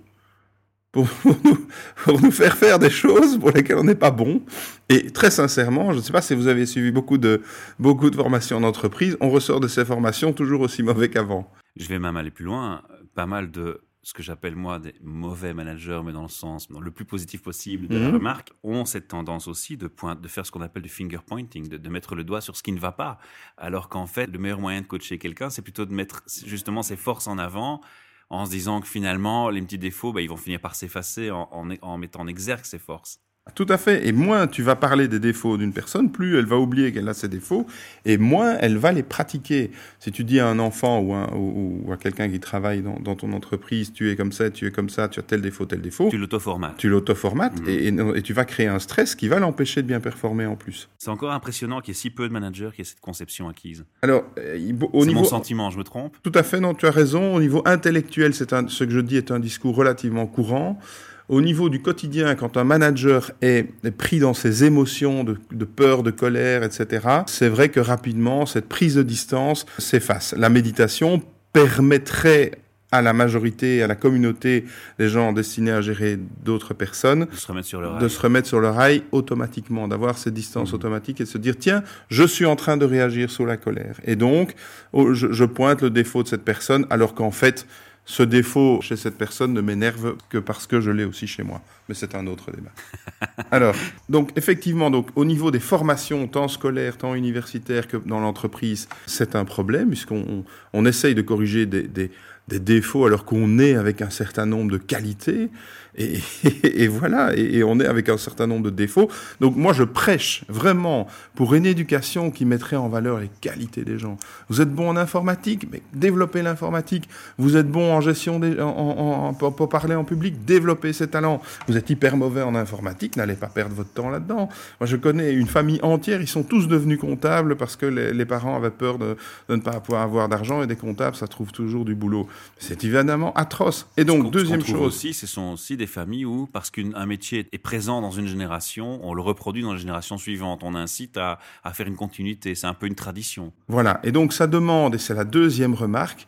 Pour 0.92 1.08
nous, 1.26 1.36
pour 2.04 2.22
nous 2.22 2.32
faire 2.32 2.58
faire 2.58 2.80
des 2.80 2.90
choses 2.90 3.38
pour 3.38 3.52
lesquelles 3.52 3.78
on 3.78 3.84
n'est 3.84 3.96
pas 3.96 4.12
bon. 4.12 4.42
Et 4.90 5.12
très 5.12 5.30
sincèrement, 5.30 5.92
je 5.92 5.98
ne 5.98 6.02
sais 6.02 6.12
pas 6.12 6.22
si 6.22 6.34
vous 6.34 6.48
avez 6.48 6.66
suivi 6.66 6.92
beaucoup 6.92 7.18
de, 7.18 7.42
beaucoup 7.78 8.10
de 8.10 8.16
formations 8.16 8.58
en 8.58 8.64
entreprise, 8.64 9.16
on 9.22 9.30
ressort 9.30 9.60
de 9.60 9.68
ces 9.68 9.86
formations 9.86 10.34
toujours 10.34 10.62
aussi 10.62 10.82
mauvais 10.82 11.10
qu'avant. 11.10 11.52
Je 11.76 11.88
vais 11.88 12.00
même 12.00 12.18
aller 12.18 12.32
plus 12.32 12.46
loin. 12.46 12.82
Pas 13.14 13.28
mal 13.28 13.52
de 13.52 13.82
ce 14.02 14.14
que 14.14 14.24
j'appelle 14.24 14.56
moi 14.56 14.80
des 14.80 14.96
mauvais 15.04 15.54
managers, 15.54 16.02
mais 16.04 16.14
dans 16.14 16.24
le 16.24 16.30
sens 16.30 16.68
le 16.70 16.90
plus 16.90 17.06
positif 17.06 17.44
possible 17.44 17.88
de 17.88 17.98
la 17.98 18.08
mhm. 18.08 18.16
remarque, 18.16 18.54
ont 18.64 18.86
cette 18.86 19.10
tendance 19.10 19.48
aussi 19.48 19.78
de, 19.78 19.88
point, 19.88 20.16
de 20.16 20.28
faire 20.28 20.46
ce 20.46 20.52
qu'on 20.52 20.62
appelle 20.62 20.82
du 20.82 20.90
finger 20.90 21.20
pointing, 21.26 21.68
de, 21.68 21.78
de, 21.78 21.90
mettre 21.90 22.16
le 22.16 22.24
doigt 22.24 22.42
sur 22.42 22.56
ce 22.56 22.64
qui 22.64 22.72
ne 22.72 22.80
va 22.80 22.92
pas. 22.92 23.20
Alors 23.58 23.90
qu'en 23.90 24.08
fait, 24.08 24.26
le 24.28 24.40
meilleur 24.40 24.60
moyen 24.60 24.82
de 24.82 24.88
coacher 24.88 25.20
quelqu'un, 25.20 25.52
c'est 25.52 25.62
plutôt 25.62 25.86
de 25.86 25.94
mettre 25.94 26.24
justement 26.46 26.82
ses 26.82 26.96
forces 26.96 27.28
en 27.28 27.38
avant 27.38 27.82
en 28.30 28.46
se 28.46 28.52
disant 28.52 28.82
que 28.82 28.88
finalement, 28.88 29.50
les 29.50 29.62
petits 29.62 29.78
défauts, 29.80 30.14
bah, 30.14 30.22
ils 30.22 30.30
vont 30.30 30.38
finir 30.38 30.62
par 30.62 30.76
s'effacer 30.76 31.32
en, 31.32 31.50
en, 31.52 31.70
en 31.82 31.98
mettant 31.98 32.22
en 32.22 32.28
exergue 32.28 32.66
ses 32.66 32.80
forces. 32.80 33.20
Tout 33.56 33.66
à 33.70 33.78
fait. 33.78 34.08
Et 34.08 34.12
moins 34.12 34.48
tu 34.48 34.64
vas 34.64 34.76
parler 34.76 35.08
des 35.08 35.20
défauts 35.20 35.58
d'une 35.58 35.74
personne, 35.74 36.12
plus 36.12 36.38
elle 36.38 36.46
va 36.46 36.58
oublier 36.58 36.92
qu'elle 36.92 37.10
a 37.10 37.14
ses 37.14 37.28
défauts, 37.28 37.66
et 38.06 38.18
moins 38.18 38.58
elle 38.60 38.78
va 38.78 38.92
les 38.92 39.04
pratiquer. 39.04 39.72
Si 40.00 40.12
tu 40.12 40.24
dis 40.24 40.40
à 40.40 40.48
un 40.48 40.60
enfant 40.60 41.00
ou, 41.00 41.14
ou, 41.14 41.92
à 41.92 41.98
quelqu'un 41.98 42.30
qui 42.30 42.40
travaille 42.40 42.82
dans, 42.82 43.00
dans, 43.00 43.16
ton 43.16 43.34
entreprise, 43.34 43.92
tu 43.94 44.12
es 44.12 44.16
comme 44.16 44.32
ça, 44.32 44.50
tu 44.50 44.68
es 44.68 44.72
comme 44.72 44.90
ça, 44.90 45.08
tu 45.08 45.20
as 45.20 45.24
tel 45.24 45.42
défaut, 45.42 45.66
tel 45.66 45.82
défaut. 45.82 46.10
Tu 46.10 46.18
l'auto-formates. 46.18 46.78
Tu 46.78 46.90
l'auto-formates, 46.90 47.60
mmh. 47.62 47.70
et, 47.70 48.18
et, 48.18 48.22
tu 48.22 48.34
vas 48.34 48.46
créer 48.46 48.68
un 48.68 48.80
stress 48.80 49.16
qui 49.16 49.28
va 49.28 49.40
l'empêcher 49.40 49.82
de 49.82 49.88
bien 49.88 50.00
performer 50.00 50.46
en 50.46 50.56
plus. 50.56 50.90
C'est 50.98 51.10
encore 51.10 51.32
impressionnant 51.32 51.82
qu'il 51.82 51.94
y 51.94 51.98
ait 51.98 52.00
si 52.00 52.10
peu 52.10 52.28
de 52.28 52.34
managers 52.34 52.70
qui 52.76 52.82
aient 52.82 52.86
cette 52.86 53.02
conception 53.02 53.50
acquise. 53.50 53.86
Alors, 54.02 54.26
euh, 54.38 54.58
au 54.94 55.06
niveau... 55.06 55.20
mon 55.20 55.26
sentiment, 55.26 55.70
je 55.70 55.78
me 55.78 55.84
trompe? 55.84 56.18
Tout 56.24 56.32
à 56.36 56.44
fait, 56.44 56.60
non, 56.60 56.74
tu 56.74 56.86
as 56.86 56.92
raison. 56.92 57.36
Au 57.36 57.42
niveau 57.42 57.62
intellectuel, 57.66 58.34
c'est 58.34 58.50
ce 58.68 58.84
que 58.84 58.92
je 58.92 59.00
dis 59.00 59.18
est 59.18 59.32
un 59.32 59.40
discours 59.40 59.76
relativement 59.76 60.28
courant. 60.28 60.80
Au 61.30 61.42
niveau 61.42 61.70
du 61.70 61.80
quotidien, 61.80 62.34
quand 62.34 62.58
un 62.58 62.64
manager 62.64 63.32
est 63.42 63.68
pris 63.96 64.18
dans 64.18 64.34
ses 64.34 64.64
émotions 64.64 65.24
de, 65.24 65.38
de 65.52 65.66
peur, 65.66 66.02
de 66.02 66.10
colère, 66.10 66.64
etc., 66.64 67.08
c'est 67.28 67.50
vrai 67.50 67.70
que 67.70 67.80
rapidement, 67.80 68.48
cette 68.48 68.68
prise 68.68 68.96
de 68.96 69.04
distance 69.04 69.68
s'efface. 69.78 70.34
La 70.36 70.50
méditation 70.50 71.22
permettrait 71.54 72.54
à 72.92 73.04
la 73.04 73.14
majorité, 73.14 73.84
à 73.84 73.88
la 73.88 73.96
communauté 73.96 74.66
des 74.98 75.10
gens 75.10 75.32
destinés 75.32 75.72
à 75.72 75.82
gérer 75.82 76.18
d'autres 76.44 76.74
personnes, 76.74 77.28
de 77.32 77.36
se 77.36 77.48
remettre 77.48 77.68
sur 77.68 77.82
le 77.82 77.88
rail, 77.88 78.02
de 78.02 78.08
se 78.08 78.20
remettre 78.20 78.48
sur 78.48 78.60
le 78.60 78.70
rail 78.70 79.04
automatiquement, 79.12 79.88
d'avoir 79.88 80.18
cette 80.18 80.34
distance 80.34 80.72
mmh. 80.72 80.76
automatique 80.76 81.22
et 81.22 81.26
de 81.26 81.30
se 81.30 81.38
dire 81.38 81.56
tiens, 81.58 81.84
je 82.10 82.24
suis 82.24 82.46
en 82.46 82.56
train 82.56 82.78
de 82.78 82.86
réagir 82.86 83.30
sous 83.30 83.46
la 83.46 83.58
colère. 83.58 84.00
Et 84.06 84.16
donc, 84.16 84.56
je, 84.94 85.32
je 85.32 85.46
pointe 85.46 85.84
le 85.84 85.92
défaut 85.92 86.24
de 86.24 86.28
cette 86.28 86.44
personne, 86.44 86.88
alors 86.90 87.14
qu'en 87.14 87.32
fait, 87.32 87.68
ce 88.10 88.24
défaut 88.24 88.82
chez 88.82 88.98
cette 88.98 89.20
personne 89.20 89.54
ne 89.54 89.62
m'énerve 89.62 90.16
que 90.30 90.40
parce 90.40 90.66
que 90.66 90.82
je 90.82 90.90
l'ai 90.90 91.06
aussi 91.06 91.28
chez 91.28 91.44
moi. 91.44 91.62
Mais 91.90 91.96
c'est 91.96 92.14
un 92.14 92.28
autre 92.28 92.52
débat. 92.52 92.70
Alors, 93.52 93.76
donc 94.08 94.32
effectivement, 94.36 94.92
donc 94.92 95.08
au 95.16 95.26
niveau 95.26 95.50
des 95.50 95.60
formations, 95.60 96.28
tant 96.28 96.48
scolaires, 96.48 96.98
tant 96.98 97.16
universitaires 97.16 97.88
que 97.88 97.98
dans 97.98 98.20
l'entreprise, 98.20 98.88
c'est 99.08 99.36
un 99.36 99.44
problème 99.44 99.90
puisqu'on 99.90 100.46
on, 100.74 100.86
essaye 100.86 101.16
de 101.16 101.24
corriger 101.24 101.66
des, 101.66 101.88
des, 101.88 102.12
défauts 102.60 103.06
alors 103.06 103.26
qu'on 103.26 103.60
est 103.60 103.76
avec 103.76 104.02
un 104.02 104.10
certain 104.10 104.46
nombre 104.46 104.72
de 104.72 104.78
qualités. 104.78 105.50
Et, 105.98 106.88
voilà, 106.88 107.36
et, 107.36 107.64
on 107.64 107.80
est 107.80 107.86
avec 107.86 108.10
un 108.10 108.18
certain 108.18 108.48
nombre 108.48 108.66
de 108.66 108.70
défauts. 108.70 109.10
Donc 109.40 109.56
moi, 109.56 109.74
je 109.74 109.84
prêche 109.84 110.44
vraiment 110.48 111.08
pour 111.36 111.54
une 111.54 111.66
éducation 111.66 112.32
qui 112.32 112.46
mettrait 112.46 112.76
en 112.76 112.90
valeur 112.90 113.20
les 113.20 113.30
qualités 113.42 113.84
des 113.84 113.98
gens. 113.98 114.18
Vous 114.50 114.62
êtes 114.62 114.74
bon 114.74 114.90
en 114.90 114.98
informatique, 114.98 115.68
mais 115.72 115.82
développez 115.94 116.42
l'informatique. 116.42 117.10
Vous 117.38 117.58
êtes 117.58 117.68
bon 117.68 117.92
en 117.94 118.02
gestion, 118.02 118.40
en, 118.60 119.34
pour 119.34 119.70
parler 119.70 119.96
en 119.96 120.04
public, 120.04 120.46
développez 120.46 120.94
ces 120.94 121.08
talents. 121.08 121.42
Êtes 121.80 121.90
hyper 121.90 122.18
mauvais 122.18 122.42
en 122.42 122.56
informatique, 122.56 123.16
n'allez 123.16 123.36
pas 123.36 123.48
perdre 123.48 123.76
votre 123.76 123.92
temps 123.92 124.10
là-dedans. 124.10 124.50
Moi, 124.80 124.88
je 124.88 124.96
connais 124.96 125.34
une 125.34 125.48
famille 125.48 125.80
entière, 125.82 126.22
ils 126.22 126.28
sont 126.28 126.44
tous 126.44 126.68
devenus 126.68 127.00
comptables 127.00 127.56
parce 127.56 127.76
que 127.76 127.86
les, 127.86 128.14
les 128.14 128.26
parents 128.26 128.56
avaient 128.56 128.70
peur 128.70 128.98
de, 128.98 129.18
de, 129.50 129.56
ne 129.56 129.62
pas 129.62 129.80
pouvoir 129.80 130.04
avoir 130.04 130.30
d'argent 130.30 130.62
et 130.62 130.68
des 130.68 130.76
comptables, 130.76 131.16
ça 131.16 131.28
trouve 131.28 131.52
toujours 131.52 131.86
du 131.86 131.96
boulot. 131.96 132.28
C'est 132.58 132.84
évidemment 132.84 133.34
atroce. 133.34 133.88
Et 133.98 134.06
donc, 134.06 134.32
deuxième 134.32 134.64
chose. 134.64 134.82
aussi, 134.82 135.14
ce 135.14 135.28
sont 135.28 135.54
aussi 135.54 135.78
des 135.78 135.88
familles 135.88 136.26
où, 136.26 136.48
parce 136.52 136.70
qu'un 136.70 137.06
métier 137.06 137.48
est 137.52 137.58
présent 137.58 138.02
dans 138.02 138.12
une 138.12 138.28
génération, 138.28 139.00
on 139.04 139.14
le 139.14 139.22
reproduit 139.22 139.64
dans 139.64 139.74
la 139.74 139.80
génération 139.80 140.18
suivante. 140.18 140.62
On 140.64 140.76
incite 140.76 141.18
à, 141.18 141.40
à 141.64 141.74
faire 141.74 141.88
une 141.88 141.96
continuité. 141.96 142.56
C'est 142.56 142.68
un 142.68 142.74
peu 142.74 142.88
une 142.88 142.96
tradition. 142.96 143.52
Voilà. 143.68 144.00
Et 144.04 144.12
donc, 144.12 144.34
ça 144.34 144.48
demande, 144.48 144.96
et 144.96 144.98
c'est 144.98 145.14
la 145.14 145.24
deuxième 145.24 145.74
remarque, 145.74 146.28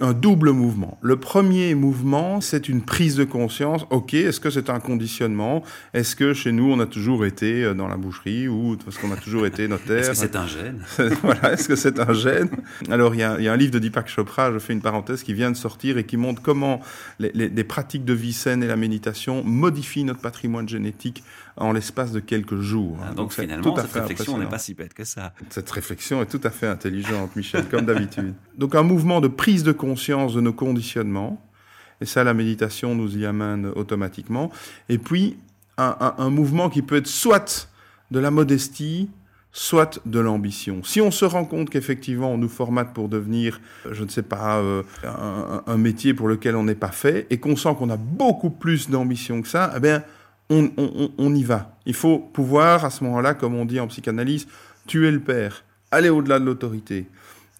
un 0.00 0.12
double 0.12 0.50
mouvement. 0.50 0.98
Le 1.02 1.16
premier 1.16 1.74
mouvement, 1.74 2.40
c'est 2.40 2.68
une 2.68 2.82
prise 2.82 3.16
de 3.16 3.24
conscience. 3.24 3.84
Ok, 3.90 4.14
est-ce 4.14 4.38
que 4.38 4.50
c'est 4.50 4.70
un 4.70 4.78
conditionnement? 4.78 5.64
Est-ce 5.92 6.14
que 6.14 6.34
chez 6.34 6.52
nous, 6.52 6.70
on 6.70 6.78
a 6.78 6.86
toujours 6.86 7.26
été 7.26 7.64
euh, 7.64 7.74
dans 7.74 7.88
la 7.88 7.96
boucherie 7.96 8.46
ou 8.46 8.76
parce 8.84 8.98
qu'on 8.98 9.10
a 9.10 9.16
toujours 9.16 9.44
été 9.44 9.66
notaire 9.66 9.98
Est-ce 9.98 10.10
que 10.10 10.16
c'est 10.16 10.36
un 10.36 10.46
gène? 10.46 10.84
Voilà, 11.22 11.52
est-ce 11.52 11.68
que 11.68 11.76
c'est 11.76 11.98
un 11.98 12.12
gène? 12.12 12.48
Alors, 12.90 13.14
il 13.14 13.20
y, 13.20 13.24
a, 13.24 13.36
il 13.38 13.44
y, 13.44 13.48
a, 13.48 13.52
un 13.52 13.56
livre 13.56 13.72
de 13.72 13.78
Deepak 13.80 14.08
Chopra, 14.08 14.52
je 14.52 14.58
fais 14.58 14.72
une 14.72 14.82
parenthèse, 14.82 15.22
qui 15.22 15.34
vient 15.34 15.50
de 15.50 15.56
sortir 15.56 15.98
et 15.98 16.04
qui 16.04 16.16
montre 16.16 16.42
comment 16.42 16.80
les, 17.18 17.32
les, 17.34 17.48
les 17.48 17.64
pratiques 17.64 18.04
de 18.04 18.12
vie 18.12 18.32
saine 18.32 18.62
et 18.62 18.68
la 18.68 18.76
méditation 18.76 19.42
modifient 19.44 20.04
notre 20.04 20.20
patrimoine 20.20 20.68
génétique 20.68 21.24
en 21.56 21.72
l'espace 21.72 22.12
de 22.12 22.20
quelques 22.20 22.60
jours. 22.60 22.96
Ah, 23.02 23.08
donc, 23.08 23.16
donc 23.16 23.32
finalement, 23.32 23.76
cette 23.76 23.92
réflexion 23.92 24.38
n'est 24.38 24.46
pas 24.46 24.58
si 24.58 24.74
bête 24.74 24.94
que 24.94 25.04
ça. 25.04 25.32
Cette 25.50 25.70
réflexion 25.70 26.22
est 26.22 26.26
tout 26.26 26.40
à 26.44 26.50
fait 26.50 26.66
intelligente, 26.66 27.36
Michel, 27.36 27.68
comme 27.68 27.84
d'habitude. 27.84 28.34
Donc 28.58 28.74
un 28.74 28.82
mouvement 28.82 29.20
de 29.20 29.28
prise 29.28 29.62
de 29.62 29.72
conscience 29.72 30.34
de 30.34 30.40
nos 30.40 30.52
conditionnements, 30.52 31.42
et 32.00 32.06
ça, 32.06 32.24
la 32.24 32.34
méditation 32.34 32.94
nous 32.94 33.16
y 33.16 33.26
amène 33.26 33.66
automatiquement. 33.76 34.50
Et 34.88 34.98
puis, 34.98 35.36
un, 35.78 35.96
un, 36.00 36.14
un 36.18 36.30
mouvement 36.30 36.68
qui 36.68 36.82
peut 36.82 36.96
être 36.96 37.06
soit 37.06 37.68
de 38.10 38.18
la 38.18 38.30
modestie, 38.30 39.08
soit 39.52 40.00
de 40.06 40.18
l'ambition. 40.18 40.82
Si 40.82 41.00
on 41.00 41.10
se 41.10 41.24
rend 41.24 41.44
compte 41.44 41.70
qu'effectivement 41.70 42.30
on 42.32 42.38
nous 42.38 42.48
formate 42.48 42.92
pour 42.94 43.08
devenir, 43.08 43.60
je 43.90 44.02
ne 44.02 44.08
sais 44.08 44.22
pas, 44.22 44.58
euh, 44.58 44.82
un, 45.04 45.62
un, 45.66 45.76
métier 45.76 46.14
pour 46.14 46.26
lequel 46.26 46.56
on 46.56 46.64
n'est 46.64 46.74
pas 46.74 46.90
fait, 46.90 47.26
et 47.30 47.38
qu'on 47.38 47.56
sent 47.56 47.74
qu'on 47.78 47.90
a 47.90 47.98
beaucoup 47.98 48.50
plus 48.50 48.88
d'ambition 48.88 49.42
que 49.42 49.48
ça, 49.48 49.72
eh 49.76 49.80
bien, 49.80 50.02
on, 50.50 51.34
y 51.34 51.42
va. 51.42 51.76
Il 51.86 51.94
faut 51.94 52.18
pouvoir, 52.18 52.84
à 52.84 52.90
ce 52.90 53.04
moment-là, 53.04 53.34
comme 53.34 53.54
on 53.54 53.64
dit 53.64 53.80
en 53.80 53.86
psychanalyse, 53.88 54.46
tuer 54.86 55.10
le 55.10 55.20
père, 55.20 55.64
aller 55.90 56.10
au-delà 56.10 56.38
de 56.38 56.44
l'autorité. 56.44 57.06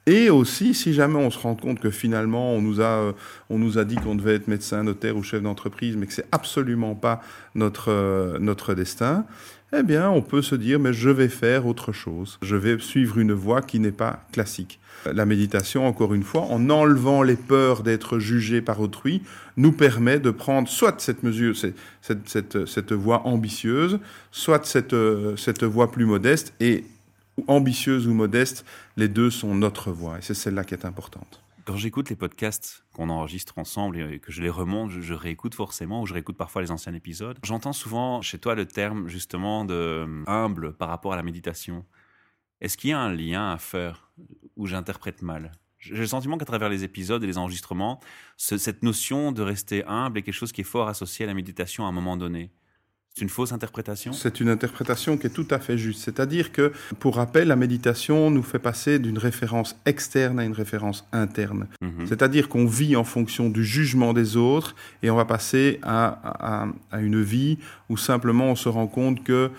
Et 0.06 0.30
aussi, 0.30 0.74
si 0.74 0.94
jamais 0.94 1.18
on 1.18 1.30
se 1.30 1.38
rend 1.38 1.54
compte 1.54 1.78
que 1.78 1.90
finalement 1.90 2.54
on 2.54 2.60
nous 2.60 2.80
a, 2.80 2.84
euh, 2.84 3.12
on 3.50 3.58
nous 3.58 3.78
a 3.78 3.84
dit 3.84 3.94
qu'on 3.94 4.16
devait 4.16 4.34
être 4.34 4.48
médecin, 4.48 4.82
notaire 4.82 5.16
ou 5.16 5.22
chef 5.22 5.42
d'entreprise, 5.42 5.96
mais 5.96 6.06
que 6.06 6.12
c'est 6.12 6.26
absolument 6.32 6.96
pas 6.96 7.22
notre, 7.54 7.92
euh, 7.92 8.38
notre 8.40 8.74
destin, 8.74 9.24
eh 9.72 9.84
bien, 9.84 10.10
on 10.10 10.20
peut 10.20 10.42
se 10.42 10.56
dire, 10.56 10.80
mais 10.80 10.92
je 10.92 11.08
vais 11.08 11.28
faire 11.28 11.66
autre 11.66 11.92
chose. 11.92 12.38
Je 12.42 12.56
vais 12.56 12.78
suivre 12.78 13.18
une 13.18 13.32
voie 13.32 13.62
qui 13.62 13.78
n'est 13.78 13.92
pas 13.92 14.24
classique. 14.32 14.80
La 15.06 15.24
méditation, 15.24 15.86
encore 15.86 16.14
une 16.14 16.24
fois, 16.24 16.42
en 16.42 16.68
enlevant 16.68 17.22
les 17.22 17.36
peurs 17.36 17.82
d'être 17.82 18.18
jugé 18.18 18.60
par 18.60 18.80
autrui, 18.80 19.22
nous 19.56 19.72
permet 19.72 20.18
de 20.18 20.30
prendre 20.30 20.68
soit 20.68 21.00
cette 21.00 21.22
mesure, 21.22 21.56
cette, 21.56 22.28
cette, 22.28 22.92
voie 22.92 23.26
ambitieuse, 23.26 23.98
soit 24.30 24.64
cette, 24.66 24.94
cette 25.36 25.64
voie 25.64 25.90
plus 25.90 26.04
modeste. 26.04 26.52
Et 26.60 26.84
ambitieuse 27.46 28.06
ou 28.06 28.14
modeste, 28.14 28.64
les 28.96 29.08
deux 29.08 29.30
sont 29.30 29.54
notre 29.54 29.90
voie. 29.90 30.18
Et 30.18 30.22
c'est 30.22 30.34
celle-là 30.34 30.64
qui 30.64 30.74
est 30.74 30.84
importante. 30.84 31.42
Quand 31.64 31.76
j'écoute 31.76 32.10
les 32.10 32.16
podcasts 32.16 32.84
qu'on 32.92 33.08
enregistre 33.08 33.56
ensemble 33.58 33.98
et 33.98 34.18
que 34.18 34.32
je 34.32 34.42
les 34.42 34.50
remonte, 34.50 34.90
je, 34.90 35.14
réécoute 35.14 35.54
forcément 35.54 36.02
ou 36.02 36.06
je 36.06 36.14
réécoute 36.14 36.36
parfois 36.36 36.60
les 36.60 36.72
anciens 36.72 36.92
épisodes. 36.92 37.38
J'entends 37.44 37.72
souvent 37.72 38.20
chez 38.20 38.38
toi 38.38 38.56
le 38.56 38.66
terme 38.66 39.08
justement 39.08 39.64
de 39.64 40.06
humble 40.26 40.72
par 40.72 40.88
rapport 40.88 41.12
à 41.12 41.16
la 41.16 41.22
méditation. 41.22 41.84
Est-ce 42.60 42.76
qu'il 42.76 42.90
y 42.90 42.92
a 42.92 42.98
un 42.98 43.14
lien 43.14 43.52
à 43.52 43.58
faire 43.58 44.10
où 44.56 44.66
j'interprète 44.66 45.22
mal? 45.22 45.52
J'ai 45.78 45.94
le 45.94 46.06
sentiment 46.06 46.36
qu'à 46.36 46.44
travers 46.44 46.68
les 46.68 46.84
épisodes 46.84 47.22
et 47.22 47.26
les 47.26 47.38
enregistrements, 47.38 48.00
ce, 48.36 48.58
cette 48.58 48.82
notion 48.82 49.32
de 49.32 49.42
rester 49.42 49.84
humble 49.86 50.18
est 50.18 50.22
quelque 50.22 50.34
chose 50.34 50.52
qui 50.52 50.60
est 50.60 50.64
fort 50.64 50.88
associé 50.88 51.24
à 51.24 51.28
la 51.28 51.34
méditation 51.34 51.86
à 51.86 51.88
un 51.88 51.92
moment 51.92 52.16
donné. 52.16 52.52
C'est 53.14 53.22
une 53.22 53.28
fausse 53.28 53.52
interprétation? 53.52 54.12
C'est 54.14 54.40
une 54.40 54.48
interprétation 54.48 55.18
qui 55.18 55.26
est 55.26 55.30
tout 55.30 55.46
à 55.50 55.58
fait 55.58 55.76
juste. 55.76 56.00
C'est-à-dire 56.02 56.50
que, 56.50 56.72
pour 56.98 57.16
rappel, 57.16 57.48
la 57.48 57.56
méditation 57.56 58.30
nous 58.30 58.42
fait 58.42 58.58
passer 58.58 58.98
d'une 58.98 59.18
référence 59.18 59.76
externe 59.84 60.40
à 60.40 60.44
une 60.44 60.54
référence 60.54 61.06
interne. 61.12 61.66
Mhm. 61.82 62.06
C'est-à-dire 62.06 62.48
qu'on 62.48 62.64
vit 62.66 62.96
en 62.96 63.04
fonction 63.04 63.50
du 63.50 63.64
jugement 63.64 64.14
des 64.14 64.38
autres 64.38 64.74
et 65.02 65.10
on 65.10 65.16
va 65.16 65.26
passer 65.26 65.78
à, 65.82 66.62
à- 66.62 66.68
à 66.90 67.00
une 67.00 67.20
vie 67.22 67.58
où 67.90 67.98
simplement 67.98 68.46
on 68.50 68.56
se 68.56 68.70
rend 68.70 68.86
compte 68.86 69.22
que 69.22 69.50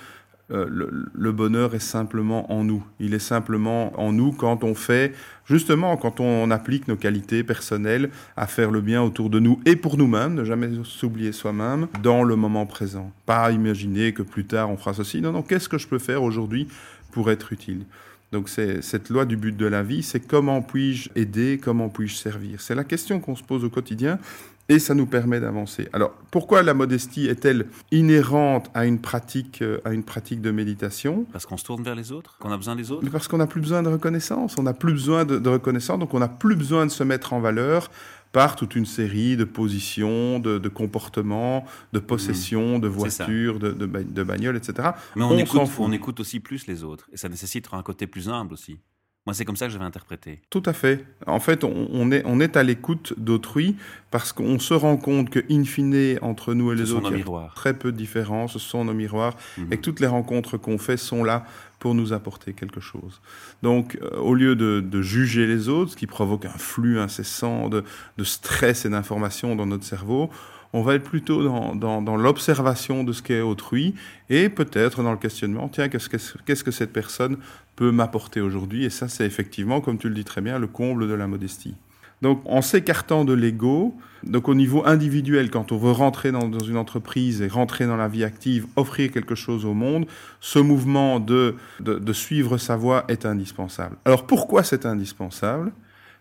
euh, 0.54 0.68
le, 1.14 1.32
bonheur 1.32 1.74
est 1.74 1.80
simplement 1.80 2.52
en 2.52 2.64
nous. 2.64 2.84
Il 3.00 3.14
est 3.14 3.20
simplement 3.20 4.00
en 4.00 4.12
nous 4.12 4.32
quand 4.32 4.64
on 4.64 4.76
fait, 4.76 5.14
justement, 5.46 5.98
quand 5.98 6.20
on 6.20 6.52
applique 6.52 6.88
nos 6.88 6.96
qualités 6.96 7.44
personnelles 7.44 8.10
à 8.38 8.46
faire 8.46 8.70
le 8.70 8.82
bien 8.82 9.02
autour 9.02 9.30
de 9.30 9.40
nous 9.40 9.60
et 9.66 9.76
pour 9.76 9.98
nous-mêmes, 9.98 10.36
ne 10.36 10.44
jamais 10.44 10.70
s'oublier 10.84 11.32
soi-même 11.32 11.88
dans 12.04 12.24
le 12.24 12.36
moment 12.36 12.66
présent. 12.66 13.12
Pas 13.26 13.52
imaginer 13.52 14.14
que 14.14 14.22
plus 14.22 14.46
tard 14.46 14.70
on 14.70 14.78
fera 14.78 14.94
ceci. 14.94 15.22
Non, 15.22 15.32
non, 15.32 15.42
qu'est-ce 15.42 15.70
que 15.70 15.78
je 15.78 15.88
peux 15.88 16.00
faire 16.00 16.22
aujourd'hui 16.22 16.68
pour 17.12 17.32
être 17.32 17.52
utile? 17.52 17.86
Donc 18.34 18.50
c'est 18.50 18.82
cette 18.82 19.10
loi 19.10 19.26
du 19.26 19.38
but 19.38 19.56
de 19.56 19.68
la 19.68 19.84
vie, 19.84 20.02
c'est 20.02 20.20
comment 20.20 20.64
puis-je 20.64 21.10
aider, 21.16 21.60
comment 21.62 21.90
puis-je 21.90 22.16
servir? 22.16 22.62
C'est 22.62 22.74
la 22.74 22.84
question 22.84 23.20
qu'on 23.20 23.36
se 23.36 23.44
pose 23.44 23.64
au 23.64 23.70
quotidien 23.70 24.18
et 24.70 24.80
ça 24.80 24.94
nous 24.96 25.06
permet 25.06 25.40
d'avancer. 25.40 25.90
Alors 25.94 26.12
pourquoi 26.32 26.64
la 26.64 26.74
modestie 26.74 27.28
est-elle 27.28 27.68
inhérente 27.92 28.70
à 28.74 28.86
une 28.86 29.00
pratique, 29.00 29.62
euh, 29.62 29.80
à 29.86 29.94
une 29.94 30.04
pratique 30.04 30.42
de 30.42 30.52
méditation? 30.52 31.26
Parce 31.32 31.46
qu'on 31.46 31.58
se 31.58 31.64
tourne 31.66 31.84
vers 31.84 31.96
les 31.96 32.12
autres 32.12 32.38
Qu'on 32.40 32.52
a 32.52 32.58
besoin 32.58 32.76
des 32.76 32.92
autres? 32.92 33.04
Mais 33.04 33.10
Parce 33.10 33.28
qu'on 33.28 33.38
n'a 33.38 33.48
plus 33.48 33.62
besoin 33.62 33.84
de 33.84 33.90
reconnaissance. 33.90 34.56
On 34.58 34.64
n'a 34.64 34.74
plus 34.74 34.94
besoin 34.94 35.26
de, 35.26 35.38
de 35.40 35.50
reconnaissance, 35.50 36.00
donc 36.00 36.14
on 36.14 36.20
n'a 36.20 36.28
plus 36.30 36.56
besoin 36.56 36.86
de 36.86 36.92
se 36.92 37.04
mettre 37.04 37.34
en 37.34 37.40
valeur 37.40 37.90
par 38.32 38.56
toute 38.56 38.76
une 38.76 38.88
série 38.88 39.38
de 39.38 39.44
positions, 39.44 40.40
de, 40.40 40.58
de 40.58 40.70
comportements, 40.70 41.66
de 41.94 42.00
possessions, 42.00 42.80
de 42.80 42.88
Mmh. 42.88 42.92
Ça. 43.10 43.26
voitures, 43.26 43.60
de, 43.60 43.72
de, 43.72 43.86
ba- 43.86 44.02
de 44.04 44.24
bagnoles, 44.24 44.56
etc. 44.58 44.90
Mais 45.16 45.24
on, 45.24 45.32
On 45.34 45.38
écoute, 45.38 45.62
on 45.78 45.92
écoute 45.92 46.20
aussi 46.20 46.40
plus 46.40 46.66
les 46.68 46.84
autres. 46.84 47.08
Et 47.14 47.18
ça 47.18 47.30
nécessite 47.30 47.68
un 47.74 47.84
côté 47.84 48.08
plus 48.08 48.30
humble 48.30 48.54
aussi. 48.54 48.80
Moi, 49.26 49.34
c'est 49.34 49.46
comme 49.46 49.56
ça 49.56 49.68
que 49.68 49.72
j'avais 49.72 49.86
interprété. 49.86 50.42
Tout 50.50 50.64
à 50.66 50.74
fait. 50.74 51.06
En 51.28 51.40
fait, 51.40 51.64
on, 51.64 51.88
on 51.94 52.12
est, 52.12 52.24
on 52.26 52.42
est 52.42 52.58
à 52.58 52.64
l'écoute 52.64 53.14
d'autrui 53.18 53.78
parce 54.12 54.34
qu'on 54.34 54.60
se 54.60 54.74
rend 54.74 54.98
compte 54.98 55.30
que, 55.30 55.40
in 55.50 55.64
fine, 55.64 56.18
entre 56.22 56.54
nous 56.54 56.74
et 56.74 56.76
Ce 56.78 56.82
les 56.82 56.92
autres, 56.92 57.08
il 57.10 57.12
y 57.12 57.14
a 57.14 57.18
miroirs. 57.20 57.54
très 57.54 57.74
peu 57.74 57.94
de 57.94 57.98
différences, 57.98 58.52
ce 58.54 58.60
sont 58.60 58.84
nos 58.84 58.94
miroirs, 58.94 59.36
Mhm. 59.58 59.68
et 59.72 59.78
que 59.78 59.82
toutes 59.82 60.02
les 60.02 60.08
rencontres 60.08 60.58
qu'on 60.58 60.78
fait 60.78 60.98
sont 60.98 61.24
là 61.24 61.46
pour 61.80 61.96
nous 61.96 62.12
apporter 62.12 62.52
quelque 62.54 62.82
chose. 62.82 63.22
Donc, 63.62 63.98
euh, 64.02 64.18
au 64.18 64.34
lieu 64.36 64.56
de, 64.58 64.82
de 64.82 65.02
juger 65.02 65.48
les 65.48 65.70
autres, 65.70 65.92
ce 65.92 65.98
qui 65.98 66.08
provoque 66.08 66.44
un 66.46 66.50
flux 66.58 67.00
incessant 67.00 67.70
de, 67.70 67.84
de 68.18 68.24
stress 68.26 68.84
et 68.86 68.90
d'informations 68.90 69.56
dans 69.56 69.66
notre 69.66 69.86
cerveau, 69.86 70.30
on 70.76 70.82
va 70.82 70.96
être 70.96 71.04
plutôt 71.04 71.44
dans, 71.44 71.76
dans, 71.76 72.02
dans 72.02 72.18
l'observation 72.18 73.04
de 73.04 73.14
ce 73.14 73.22
qu'est 73.22 73.42
autrui 73.42 73.94
et 74.30 74.50
peut-être 74.50 75.04
dans 75.04 75.12
le 75.12 75.18
questionnement, 75.20 75.70
tiens, 75.70 75.88
qu'est-ce 75.88 76.10
que, 76.10 76.18
qu'est-ce 76.46 76.64
que 76.64 76.72
cette 76.72 76.92
personne 76.92 77.38
peut 77.76 77.92
m'apporter 77.92 78.42
aujourd'hui 78.42 78.86
Et 78.86 78.90
ça, 78.90 79.08
c'est 79.08 79.26
effectivement, 79.26 79.82
comme 79.82 79.98
tu 79.98 80.10
le 80.10 80.16
dis 80.16 80.24
très 80.24 80.42
bien, 80.42 80.60
le 80.60 80.68
comble 80.68 81.08
de 81.08 81.14
la 81.14 81.28
modestie. 81.28 81.76
Donc, 82.22 82.42
en 82.46 82.62
s'écartant 82.62 83.26
de 83.26 83.34
l'ego, 83.34 83.98
donc 84.24 84.48
au 84.48 84.56
niveau 84.56 84.86
individuel, 84.86 85.52
quand 85.52 85.74
on 85.74 85.78
veut 85.78 85.92
rentrer 85.92 86.32
dans, 86.32 86.48
une 86.60 86.78
entreprise 86.78 87.42
et 87.42 87.50
rentrer 87.50 87.86
dans 87.86 87.98
la 87.98 88.08
vie 88.08 88.24
active, 88.24 88.66
offrir 88.78 89.12
quelque 89.12 89.36
chose 89.36 89.66
au 89.66 89.74
monde, 89.74 90.06
ce 90.40 90.60
mouvement 90.60 91.20
de, 91.20 91.56
de, 91.82 91.96
de 91.96 92.14
suivre 92.14 92.58
sa 92.58 92.78
voie 92.78 93.04
est 93.10 93.26
indispensable. 93.26 93.98
Alors, 94.06 94.26
pourquoi 94.26 94.64
c'est 94.64 94.86
indispensable? 94.86 95.74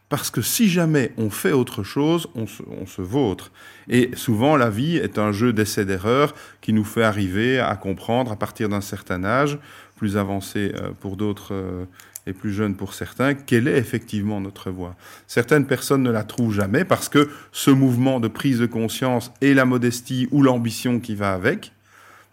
Parce 0.08 0.28
que 0.28 0.42
si 0.42 0.68
jamais 0.68 1.12
on 1.16 1.30
fait 1.30 1.52
autre 1.52 1.84
chose, 1.84 2.28
on 2.34 2.46
se, 2.46 2.62
on 2.68 2.84
se 2.84 3.00
vautre. 3.00 3.50
Et 3.88 4.10
souvent, 4.14 4.56
la 4.56 4.68
vie 4.68 4.96
est 4.96 5.18
un 5.18 5.32
jeu 5.32 5.54
d'essais-d'erreurs 5.54 6.34
qui 6.60 6.74
nous 6.74 6.84
fait 6.84 7.02
arriver 7.02 7.60
à 7.60 7.76
comprendre 7.76 8.30
à 8.32 8.36
partir 8.36 8.68
d'un 8.68 8.82
certain 8.82 9.24
âge, 9.24 9.58
plus 10.02 10.16
avancé 10.16 10.72
euh, 10.74 10.90
pour 10.98 11.16
d'autres 11.16 11.54
euh, 11.54 11.84
et 12.26 12.32
plus 12.32 12.52
jeune 12.52 12.74
pour 12.74 12.92
certains, 12.92 13.34
quelle 13.34 13.68
est 13.68 13.78
effectivement 13.78 14.40
notre 14.40 14.72
voie. 14.72 14.96
Certaines 15.28 15.64
personnes 15.64 16.02
ne 16.02 16.10
la 16.10 16.24
trouvent 16.24 16.52
jamais 16.52 16.84
parce 16.84 17.08
que 17.08 17.30
ce 17.52 17.70
mouvement 17.70 18.18
de 18.18 18.26
prise 18.26 18.58
de 18.58 18.66
conscience 18.66 19.30
et 19.42 19.54
la 19.54 19.64
modestie 19.64 20.26
ou 20.32 20.42
l'ambition 20.42 20.98
qui 20.98 21.14
va 21.14 21.34
avec, 21.34 21.70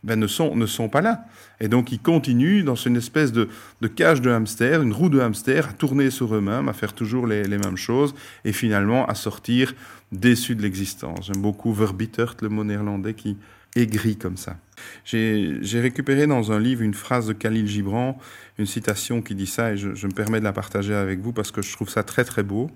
ben, 0.03 0.19
ne, 0.19 0.25
sont, 0.25 0.55
ne 0.55 0.65
sont 0.65 0.89
pas 0.89 1.01
là. 1.01 1.25
Et 1.59 1.67
donc 1.67 1.91
ils 1.91 1.99
continuent 1.99 2.63
dans 2.63 2.73
une 2.73 2.97
espèce 2.97 3.31
de, 3.31 3.49
de 3.81 3.87
cage 3.87 4.19
de 4.19 4.31
hamster, 4.31 4.81
une 4.81 4.93
roue 4.93 5.09
de 5.09 5.19
hamster, 5.19 5.69
à 5.69 5.73
tourner 5.73 6.09
sur 6.09 6.33
eux-mêmes, 6.33 6.69
à 6.69 6.73
faire 6.73 6.93
toujours 6.93 7.27
les, 7.27 7.43
les 7.43 7.59
mêmes 7.59 7.77
choses, 7.77 8.15
et 8.45 8.51
finalement 8.51 9.05
à 9.05 9.13
sortir 9.13 9.75
déçus 10.11 10.55
de 10.55 10.63
l'existence. 10.63 11.27
J'aime 11.27 11.43
beaucoup 11.43 11.71
Verbittert, 11.71 12.35
le 12.41 12.49
mot 12.49 12.63
néerlandais, 12.63 13.13
qui 13.13 13.37
aigrit 13.75 14.17
comme 14.17 14.37
ça. 14.37 14.57
J'ai 15.05 15.57
j'ai 15.61 15.81
récupéré 15.81 16.27
dans 16.27 16.51
un 16.51 16.59
livre 16.59 16.81
une 16.81 16.93
phrase 16.93 17.27
de 17.27 17.33
Khalil 17.33 17.67
Gibran, 17.67 18.17
une 18.57 18.65
citation 18.65 19.21
qui 19.21 19.35
dit 19.35 19.47
ça, 19.47 19.73
et 19.73 19.77
je, 19.77 19.93
je 19.95 20.07
me 20.07 20.13
permets 20.13 20.39
de 20.39 20.45
la 20.45 20.53
partager 20.53 20.93
avec 20.93 21.19
vous 21.19 21.33
parce 21.33 21.51
que 21.51 21.61
je 21.61 21.71
trouve 21.73 21.89
ça 21.89 22.03
très 22.03 22.23
très 22.23 22.43
beau. 22.43 22.69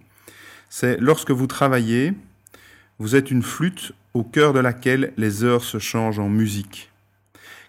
C'est 0.69 0.99
lorsque 0.99 1.31
vous 1.31 1.47
travaillez, 1.47 2.13
vous 2.99 3.15
êtes 3.15 3.31
une 3.31 3.43
flûte 3.43 3.93
au 4.13 4.23
cœur 4.23 4.53
de 4.53 4.59
laquelle 4.59 5.13
les 5.17 5.43
heures 5.43 5.63
se 5.63 5.79
changent 5.79 6.19
en 6.19 6.29
musique. 6.29 6.91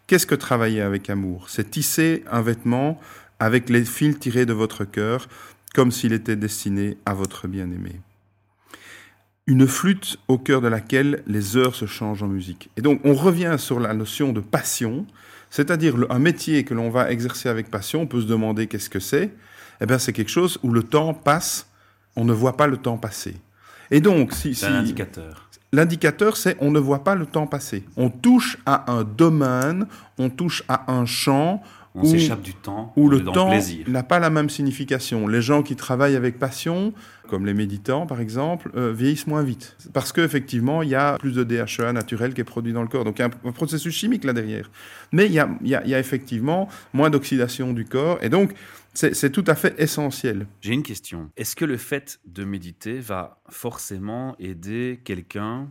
Qu'est-ce 0.06 0.26
que 0.26 0.34
travailler 0.34 0.82
avec 0.82 1.08
amour? 1.08 1.48
C'est 1.48 1.70
tisser 1.70 2.24
un 2.30 2.42
vêtement 2.42 3.00
avec 3.40 3.70
les 3.70 3.84
fils 3.84 4.18
tirés 4.18 4.46
de 4.46 4.52
votre 4.52 4.84
cœur, 4.84 5.28
comme 5.74 5.90
s'il 5.90 6.12
était 6.12 6.36
destiné 6.36 6.98
à 7.06 7.14
votre 7.14 7.48
bien-aimé. 7.48 8.00
Une 9.46 9.66
flûte 9.66 10.16
au 10.28 10.38
cœur 10.38 10.62
de 10.62 10.68
laquelle 10.68 11.22
les 11.26 11.56
heures 11.58 11.74
se 11.74 11.84
changent 11.84 12.22
en 12.22 12.28
musique. 12.28 12.70
Et 12.78 12.80
donc, 12.82 13.00
on 13.04 13.12
revient 13.12 13.56
sur 13.58 13.78
la 13.78 13.92
notion 13.92 14.32
de 14.32 14.40
passion, 14.40 15.04
c'est-à-dire 15.50 15.96
un 16.08 16.18
métier 16.18 16.64
que 16.64 16.72
l'on 16.72 16.88
va 16.88 17.10
exercer 17.10 17.50
avec 17.50 17.70
passion. 17.70 18.02
On 18.02 18.06
peut 18.06 18.22
se 18.22 18.26
demander 18.26 18.66
qu'est-ce 18.68 18.88
que 18.88 19.00
c'est. 19.00 19.34
Eh 19.82 19.86
bien, 19.86 19.98
c'est 19.98 20.14
quelque 20.14 20.30
chose 20.30 20.58
où 20.62 20.70
le 20.72 20.82
temps 20.82 21.12
passe, 21.12 21.68
on 22.16 22.24
ne 22.24 22.32
voit 22.32 22.56
pas 22.56 22.66
le 22.66 22.78
temps 22.78 22.96
passer. 22.96 23.36
Et 23.90 24.00
donc, 24.00 24.32
si, 24.32 24.54
C'est 24.54 24.66
si- 24.66 24.72
un 24.72 24.76
indicateur. 24.76 25.50
L'indicateur, 25.72 26.36
c'est 26.38 26.56
on 26.60 26.70
ne 26.70 26.78
voit 26.78 27.04
pas 27.04 27.14
le 27.14 27.26
temps 27.26 27.46
passer. 27.46 27.84
On 27.96 28.08
touche 28.08 28.56
à 28.64 28.90
un 28.92 29.04
domaine, 29.04 29.86
on 30.18 30.30
touche 30.30 30.62
à 30.68 30.90
un 30.90 31.04
champ 31.04 31.62
On 31.96 32.04
s'échappe 32.04 32.42
du 32.42 32.54
temps, 32.54 32.92
où 32.96 33.08
le 33.08 33.22
temps 33.22 33.50
n'a 33.86 34.02
pas 34.02 34.18
la 34.18 34.28
même 34.30 34.50
signification. 34.50 35.28
Les 35.28 35.40
gens 35.40 35.62
qui 35.62 35.76
travaillent 35.76 36.16
avec 36.16 36.40
passion, 36.40 36.92
comme 37.28 37.46
les 37.46 37.54
méditants 37.54 38.04
par 38.06 38.20
exemple, 38.20 38.70
euh, 38.74 38.92
vieillissent 38.92 39.28
moins 39.28 39.44
vite. 39.44 39.76
Parce 39.92 40.10
qu'effectivement, 40.12 40.82
il 40.82 40.88
y 40.88 40.96
a 40.96 41.16
plus 41.18 41.32
de 41.34 41.44
DHEA 41.44 41.92
naturel 41.92 42.34
qui 42.34 42.40
est 42.40 42.44
produit 42.44 42.72
dans 42.72 42.82
le 42.82 42.88
corps. 42.88 43.04
Donc 43.04 43.18
il 43.18 43.22
y 43.22 43.24
a 43.24 43.28
un, 43.28 43.48
un 43.48 43.52
processus 43.52 43.94
chimique 43.94 44.24
là 44.24 44.32
derrière. 44.32 44.70
Mais 45.12 45.26
il 45.26 45.32
y 45.32 45.38
a, 45.38 45.48
il 45.62 45.68
y 45.68 45.74
a- 45.76 45.84
il 45.84 45.90
y 45.90 45.94
a 45.94 46.00
effectivement 46.00 46.68
moins 46.92 47.10
d'oxydation 47.10 47.72
du 47.72 47.84
corps. 47.84 48.18
Et 48.22 48.28
donc, 48.28 48.54
c'est 48.96 49.30
tout 49.30 49.44
à 49.48 49.54
fait 49.56 49.74
essentiel. 49.80 50.46
J'ai 50.60 50.72
une 50.72 50.82
question. 50.84 51.30
Est-ce 51.36 51.54
que 51.56 51.64
le 51.64 51.76
fait 51.76 52.20
de 52.26 52.44
méditer 52.44 52.98
va 53.00 53.38
forcément 53.50 54.36
aider 54.38 55.00
quelqu'un 55.04 55.68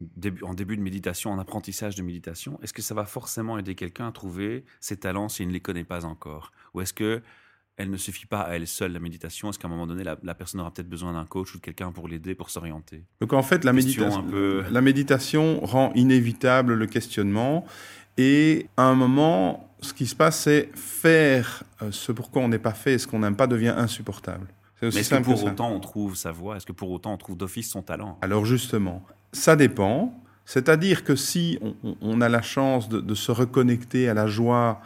début- 0.00 0.42
en 0.44 0.54
début 0.54 0.76
de 0.76 0.82
méditation, 0.82 1.30
en 1.30 1.38
apprentissage 1.38 1.94
de 1.94 2.02
méditation 2.02 2.58
Est-ce 2.62 2.72
que 2.72 2.82
ça 2.82 2.94
va 2.94 3.04
forcément 3.04 3.58
aider 3.58 3.74
quelqu'un 3.74 4.08
à 4.08 4.12
trouver 4.12 4.64
ses 4.80 4.96
talents 4.96 5.28
s'il 5.28 5.48
ne 5.48 5.52
les 5.52 5.60
connaît 5.60 5.84
pas 5.84 6.04
encore? 6.04 6.52
Ou 6.74 6.80
est-ce 6.80 6.92
que 6.94 7.22
elle 7.76 7.88
ne 7.90 7.96
suffit 7.96 8.26
pas 8.26 8.40
à 8.42 8.56
elle 8.56 8.66
seule, 8.66 8.92
la 8.92 9.00
méditation? 9.00 9.48
Est-ce 9.48 9.58
qu'à 9.58 9.66
un 9.66 9.70
moment 9.70 9.86
donné, 9.86 10.04
la, 10.04 10.18
la 10.22 10.34
personne 10.34 10.60
aura 10.60 10.70
peut-être 10.70 10.88
besoin 10.88 11.14
d'un 11.14 11.24
coach 11.24 11.54
ou 11.54 11.58
de 11.58 11.62
quelqu'un 11.62 11.92
pour 11.92 12.08
l'aider, 12.08 12.34
pour 12.34 12.50
s'orienter? 12.50 13.04
Donc 13.22 13.32
en 13.32 13.42
fait, 13.42 13.64
la, 13.64 13.72
méditation, 13.72 14.22
peu- 14.22 14.64
la 14.70 14.80
méditation 14.82 15.60
rend 15.64 15.90
inévitable 15.94 16.74
le 16.74 16.86
questionnement. 16.86 17.64
Et 18.18 18.66
à 18.76 18.82
un 18.82 18.94
moment, 18.94 19.72
ce 19.80 19.94
qui 19.94 20.06
se 20.06 20.14
passe, 20.14 20.40
c'est 20.40 20.68
faire 20.74 21.62
euh, 21.80 21.90
ce 21.90 22.12
pourquoi 22.12 22.42
on 22.42 22.48
n'est 22.48 22.58
pas 22.58 22.74
fait 22.74 22.94
et 22.94 22.98
ce 22.98 23.06
qu'on 23.06 23.20
n'aime 23.20 23.36
pas 23.36 23.46
devient 23.46 23.74
insupportable. 23.74 24.48
Est-ce 24.82 25.10
que 25.10 25.22
pour 25.22 25.42
autant 25.44 25.70
on 25.72 25.80
trouve 25.80 26.16
sa 26.16 26.32
voie 26.32 26.56
Est-ce 26.56 26.66
que 26.66 26.72
pour 26.72 26.90
autant 26.90 27.14
on 27.14 27.16
trouve 27.18 27.36
d'office 27.36 27.70
son 27.70 27.82
talent? 27.82 28.18
Alors 28.20 28.44
justement, 28.44 29.02
ça 29.32 29.56
dépend. 29.56 30.14
C'est-à-dire 30.44 31.04
que 31.04 31.14
si 31.14 31.60
on, 32.02 32.20
a 32.20 32.28
la 32.28 32.42
chance 32.42 32.88
de, 32.88 33.14
se 33.14 33.30
reconnecter 33.30 34.08
à 34.08 34.14
la 34.14 34.26
joie, 34.26 34.80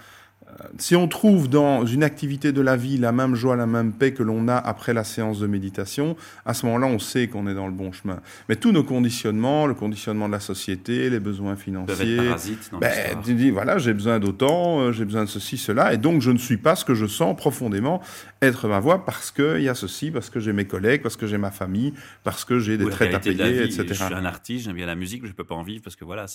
si 0.78 0.96
on 0.96 1.08
trouve 1.08 1.48
dans 1.48 1.86
une 1.86 2.02
activité 2.02 2.52
de 2.52 2.60
la 2.60 2.76
vie 2.76 2.98
la 2.98 3.12
même 3.12 3.34
joie, 3.34 3.56
la 3.56 3.66
même 3.66 3.92
paix 3.92 4.12
que 4.12 4.22
l'on 4.22 4.48
a 4.48 4.56
après 4.56 4.92
la 4.92 5.04
séance 5.04 5.38
de 5.40 5.46
méditation, 5.46 6.16
à 6.44 6.54
ce 6.54 6.66
moment-là, 6.66 6.86
on 6.86 6.98
sait 6.98 7.28
qu'on 7.28 7.46
est 7.46 7.54
dans 7.54 7.66
le 7.66 7.72
bon 7.72 7.92
chemin. 7.92 8.20
Mais 8.48 8.56
tous 8.56 8.72
nos 8.72 8.84
conditionnements, 8.84 9.66
le 9.66 9.74
conditionnement 9.74 10.26
de 10.26 10.32
la 10.32 10.40
société, 10.40 11.10
les 11.10 11.20
besoins 11.20 11.56
financiers, 11.56 12.16
parasites 12.16 12.70
dans 12.72 12.78
ben, 12.78 12.92
tu 13.24 13.34
dis, 13.34 13.50
voilà, 13.50 13.78
j'ai 13.78 13.94
besoin 13.94 14.18
d'autant, 14.18 14.80
euh, 14.80 14.92
j'ai 14.92 15.04
besoin 15.04 15.24
de 15.24 15.28
ceci, 15.28 15.56
cela, 15.56 15.92
et 15.92 15.96
donc 15.96 16.20
je 16.20 16.30
ne 16.30 16.38
suis 16.38 16.56
pas 16.56 16.76
ce 16.76 16.84
que 16.84 16.94
je 16.94 17.06
sens 17.06 17.36
profondément 17.36 18.00
être 18.42 18.68
ma 18.68 18.80
voie 18.80 19.04
parce 19.04 19.30
qu'il 19.30 19.62
y 19.62 19.68
a 19.68 19.74
ceci, 19.74 20.10
parce 20.10 20.30
que 20.30 20.40
j'ai 20.40 20.52
mes 20.52 20.66
collègues, 20.66 21.02
parce 21.02 21.16
que 21.16 21.26
j'ai 21.26 21.38
ma 21.38 21.50
famille, 21.50 21.94
parce 22.22 22.44
que 22.44 22.58
j'ai 22.58 22.76
des 22.76 22.88
traites 22.88 23.14
à 23.14 23.18
qualité 23.18 23.34
de 23.34 23.38
la 23.38 23.44
payer, 23.44 23.64
vie. 23.64 23.74
etc. 23.74 23.86
Je 23.88 23.94
suis 23.94 24.14
un 24.14 24.24
artiste, 24.24 24.64
j'aime 24.66 24.76
bien 24.76 24.86
la 24.86 24.94
musique, 24.94 25.22
mais 25.22 25.28
je 25.28 25.32
ne 25.32 25.36
peux 25.36 25.44
pas 25.44 25.54
en 25.54 25.62
vivre 25.62 25.82
parce 25.82 25.96
que 25.96 26.04
voilà, 26.04 26.26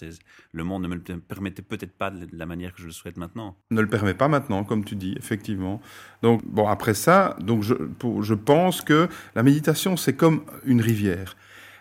le 0.51 0.63
monde 0.63 0.83
ne 0.83 0.87
me 0.87 0.95
le 0.95 1.19
permettait 1.19 1.61
peut-être 1.61 1.93
pas 1.93 2.09
de 2.11 2.27
la 2.33 2.45
manière 2.45 2.73
que 2.73 2.81
je 2.81 2.87
le 2.87 2.91
souhaite 2.91 3.17
maintenant. 3.17 3.57
ne 3.71 3.81
le 3.81 3.87
permet 3.87 4.08
pas 4.13 4.27
maintenant, 4.27 4.63
comme 4.63 4.83
tu 4.83 4.95
dis, 4.95 5.15
effectivement. 5.17 5.81
Donc, 6.21 6.41
bon, 6.45 6.67
après 6.67 6.93
ça, 6.93 7.35
donc 7.39 7.63
je, 7.63 7.73
je 8.21 8.33
pense 8.33 8.81
que 8.81 9.07
la 9.35 9.43
méditation, 9.43 9.97
c'est 9.97 10.13
comme 10.13 10.41
une 10.65 10.81
rivière. 10.81 11.35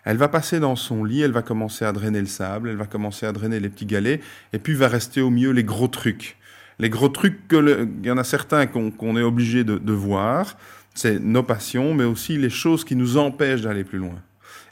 Elle 0.04 0.16
va 0.16 0.28
passer 0.28 0.58
dans 0.58 0.75
son 0.75 1.04
lit, 1.04 1.20
elle 1.20 1.32
va 1.32 1.42
commencer 1.42 1.85
à 1.85 1.92
drainer 1.92 2.20
le 2.20 2.26
sable, 2.26 2.70
elle 2.70 2.76
va 2.76 2.87
commencer 2.87 3.26
à 3.26 3.32
drainer 3.32 3.61
les 3.61 3.68
petits 3.68 3.85
galets, 3.85 4.23
et 4.52 4.58
puis 4.58 4.73
va 4.73 4.88
rester 4.88 5.20
au 5.20 5.28
milieu 5.28 5.50
les 5.50 5.64
gros 5.64 5.88
trucs. 5.88 6.38
Les 6.78 6.88
gros 6.88 7.08
trucs, 7.08 7.40
il 7.50 8.06
y 8.06 8.11
en 8.11 8.18
a 8.18 8.25
certains 8.25 8.66
qu'on 8.66 9.16
est 9.16 9.23
obligé 9.23 9.64
de, 9.64 9.92
voir, 9.92 10.56
c'est 10.94 11.18
nos 11.18 11.42
passions, 11.42 11.92
mais 11.92 12.04
aussi 12.04 12.38
les 12.38 12.50
choses 12.50 12.85
qui 12.85 12.97
nous 12.97 13.18
empêchent 13.18 13.62
d'aller 13.62 13.85
plus 13.85 13.99
loin. 13.99 14.14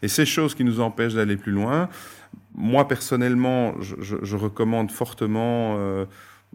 Et 0.03 0.09
ces 0.09 0.25
choses 0.25 0.55
qui 0.55 0.65
nous 0.65 0.81
empêchent 0.81 1.15
d'aller 1.15 1.37
plus 1.37 1.53
loin, 1.53 1.89
moi 2.55 2.89
personnellement, 2.89 3.75
je, 3.81 4.17
je, 4.23 4.37
recommande 4.37 4.91
fortement 4.91 5.77
euh, 5.79 6.07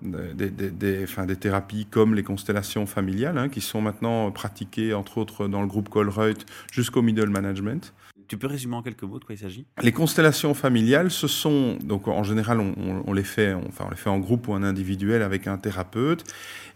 des, 0.01 0.49
des, 0.49 0.71
des, 0.71 1.03
enfin, 1.03 1.25
des, 1.25 1.35
thérapies 1.35 1.85
comme 1.89 2.15
les 2.15 2.23
constellations 2.23 2.85
familiales, 2.85 3.37
hein, 3.37 3.49
qui 3.49 3.61
sont 3.61 3.81
maintenant 3.81 4.31
pratiquées 4.31 4.93
entre 4.93 5.17
autres 5.17 5.47
dans 5.47 5.61
le 5.61 5.67
groupe 5.67 5.89
Colruyt 5.89 6.45
jusqu'au 6.71 7.01
middle 7.01 7.29
management. 7.29 7.93
Tu 8.27 8.37
peux 8.37 8.47
résumer 8.47 8.75
en 8.75 8.81
quelques 8.81 9.03
mots 9.03 9.19
de 9.19 9.25
quoi 9.25 9.35
il 9.35 9.37
s'agit? 9.37 9.65
Les 9.81 9.91
constellations 9.91 10.53
familiales, 10.53 11.11
ce 11.11 11.27
sont 11.27 11.77
donc 11.83 12.07
en 12.07 12.23
général 12.23 12.61
on, 12.61 12.73
on, 12.77 13.03
on 13.05 13.13
les 13.13 13.25
fait, 13.25 13.53
on, 13.53 13.67
enfin 13.67 13.85
on 13.87 13.89
les 13.89 13.97
fait 13.97 14.09
en 14.09 14.19
groupe 14.19 14.47
ou 14.47 14.53
en 14.53 14.63
individuel 14.63 15.21
avec 15.21 15.47
un 15.47 15.57
thérapeute 15.57 16.23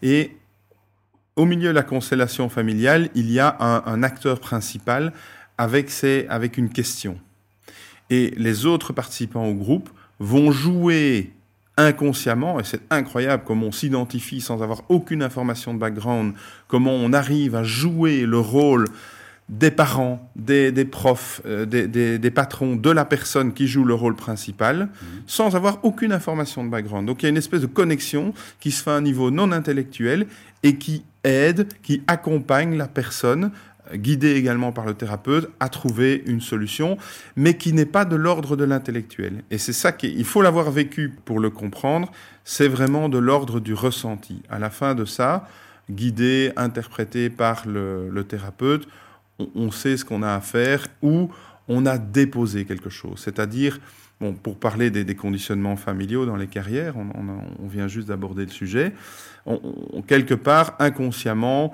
et 0.02 0.32
au 1.36 1.46
milieu 1.46 1.70
de 1.70 1.74
la 1.74 1.84
constellation 1.84 2.50
familiale, 2.50 3.10
il 3.16 3.30
y 3.32 3.40
a 3.40 3.56
un, 3.60 3.84
un 3.86 4.04
acteur 4.04 4.40
principal 4.40 5.14
avec, 5.58 5.90
ses, 5.90 6.26
avec 6.30 6.58
une 6.58 6.70
question. 6.70 7.20
Et 8.10 8.34
les 8.38 8.66
autres 8.66 8.94
participants 8.94 9.46
au 9.46 9.54
groupe 9.54 9.90
vont 10.20 10.52
jouer 10.52 11.34
inconsciemment, 11.78 12.60
et 12.60 12.64
c'est 12.64 12.82
incroyable 12.90 13.44
comment 13.46 13.68
on 13.68 13.72
s'identifie 13.72 14.42
sans 14.42 14.64
avoir 14.64 14.84
aucune 14.90 15.22
information 15.22 15.74
de 15.74 15.80
background, 15.80 16.34
comment 16.68 16.94
on 16.94 17.12
arrive 17.14 17.56
à 17.56 17.64
jouer 17.64 18.26
le 18.26 18.40
rôle 18.40 18.86
des 19.48 19.70
parents, 19.70 20.32
des, 20.36 20.72
des 20.72 20.86
profs, 20.86 21.42
euh, 21.46 21.66
des, 21.66 21.88
des, 21.88 22.18
des, 22.18 22.32
patrons, 22.32 22.76
de 22.76 22.90
la 22.90 23.06
personne 23.06 23.54
qui 23.54 23.68
joue 23.68 23.84
le 23.84 23.94
rôle 23.94 24.16
principal, 24.16 24.86
mmh. 24.86 25.06
sans 25.28 25.56
avoir 25.56 25.84
aucune 25.84 26.12
information 26.12 26.64
de 26.64 26.70
background. 26.70 27.06
Donc 27.06 27.22
il 27.22 27.26
y 27.26 27.28
a 27.28 27.30
une 27.30 27.38
espèce 27.38 27.62
de 27.62 27.68
connexion 27.68 28.34
qui 28.60 28.72
se 28.72 28.82
fait 28.82 28.90
à 28.90 28.96
un 28.96 29.02
niveau 29.02 29.30
non 29.30 29.52
intellectuel 29.52 30.26
et 30.64 30.78
qui 30.78 31.04
aide, 31.24 31.68
qui 31.84 32.02
accompagne 32.08 32.76
la 32.76 32.88
personne 32.88 33.52
guidé 33.94 34.32
également 34.32 34.72
par 34.72 34.86
le 34.86 34.94
thérapeute, 34.94 35.50
à 35.60 35.70
trouver 35.70 36.24
une 36.26 36.42
solution, 36.42 36.98
mais 37.36 37.58
qui 37.58 37.74
n'est 37.74 37.86
pas 37.86 38.06
de 38.06 38.16
l'ordre 38.16 38.56
de 38.56 38.64
l'intellectuel. 38.64 39.44
Et 39.52 39.58
c'est 39.58 39.74
ça 39.74 39.92
qu'il 39.92 40.26
faut 40.26 40.42
l'avoir 40.42 40.72
vécu 40.72 41.14
pour 41.26 41.40
le 41.40 41.50
comprendre, 41.50 42.12
c'est 42.44 42.68
vraiment 42.68 43.10
de 43.10 43.18
l'ordre 43.18 43.60
du 43.60 43.74
ressenti. 43.74 44.42
À 44.50 44.60
la 44.60 44.70
fin 44.70 44.96
de 44.96 45.06
ça, 45.06 45.48
guidé, 45.90 46.52
interprété 46.56 47.30
par 47.30 47.68
le, 47.68 48.24
thérapeute, 48.28 48.88
on, 49.40 49.72
sait 49.72 49.98
ce 49.98 50.06
qu'on 50.06 50.24
a 50.24 50.34
à 50.34 50.42
faire 50.42 50.88
ou 51.02 51.30
on 51.68 51.86
a 51.86 51.98
déposé 51.98 52.66
quelque 52.66 52.90
chose. 52.90 53.20
C'est-à-dire, 53.20 53.80
bon, 54.20 54.34
pour 54.34 54.58
parler 54.58 54.90
des, 54.90 55.16
conditionnements 55.16 55.76
familiaux 55.76 56.26
dans 56.26 56.38
les 56.38 56.48
carrières, 56.48 56.96
on, 56.98 57.10
on 57.64 57.68
vient 57.68 57.88
juste 57.88 58.08
d'aborder 58.08 58.46
le 58.46 58.52
sujet, 58.52 58.94
quelque 60.08 60.34
part, 60.34 60.76
inconsciemment, 60.80 61.74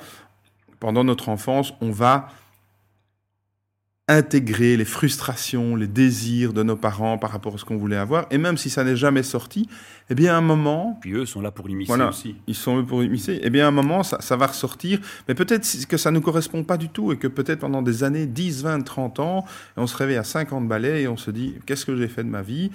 pendant 0.81 1.05
notre 1.05 1.29
enfance, 1.29 1.73
on 1.79 1.91
va 1.91 2.27
intégrer 4.07 4.75
les 4.75 4.83
frustrations, 4.83 5.77
les 5.77 5.87
désirs 5.87 6.51
de 6.51 6.63
nos 6.63 6.75
parents 6.75 7.17
par 7.17 7.31
rapport 7.31 7.53
à 7.55 7.57
ce 7.57 7.63
qu'on 7.63 7.77
voulait 7.77 7.95
avoir, 7.95 8.25
et 8.29 8.37
même 8.37 8.57
si 8.57 8.69
ça 8.69 8.83
n'est 8.83 8.97
jamais 8.97 9.23
sorti, 9.23 9.69
eh 10.09 10.15
bien 10.15 10.33
à 10.33 10.37
un 10.37 10.41
moment... 10.41 10.97
Puis 10.99 11.13
eux 11.13 11.25
sont 11.25 11.39
là 11.39 11.51
pour 11.51 11.69
l'immiscer 11.69 11.87
voilà, 11.87 12.09
aussi. 12.09 12.35
Ils 12.47 12.55
sont 12.55 12.79
eux 12.79 12.85
pour 12.85 13.01
l'immiscer. 13.01 13.39
Eh 13.41 13.49
bien 13.49 13.65
à 13.65 13.67
un 13.69 13.71
moment, 13.71 14.03
ça, 14.03 14.19
ça 14.19 14.35
va 14.35 14.47
ressortir, 14.47 14.99
mais 15.29 15.35
peut-être 15.35 15.65
que 15.87 15.95
ça 15.95 16.11
ne 16.11 16.15
nous 16.15 16.21
correspond 16.21 16.65
pas 16.65 16.75
du 16.75 16.89
tout, 16.89 17.13
et 17.13 17.17
que 17.17 17.27
peut-être 17.27 17.59
pendant 17.59 17.81
des 17.81 18.03
années, 18.03 18.25
10, 18.25 18.63
20, 18.63 18.81
30 18.81 19.19
ans, 19.19 19.45
on 19.77 19.87
se 19.87 19.95
réveille 19.95 20.17
à 20.17 20.25
50 20.25 20.67
balais, 20.67 21.03
et 21.03 21.07
on 21.07 21.15
se 21.15 21.31
dit, 21.31 21.55
qu'est-ce 21.65 21.85
que 21.85 21.95
j'ai 21.95 22.09
fait 22.09 22.23
de 22.23 22.29
ma 22.29 22.41
vie? 22.41 22.71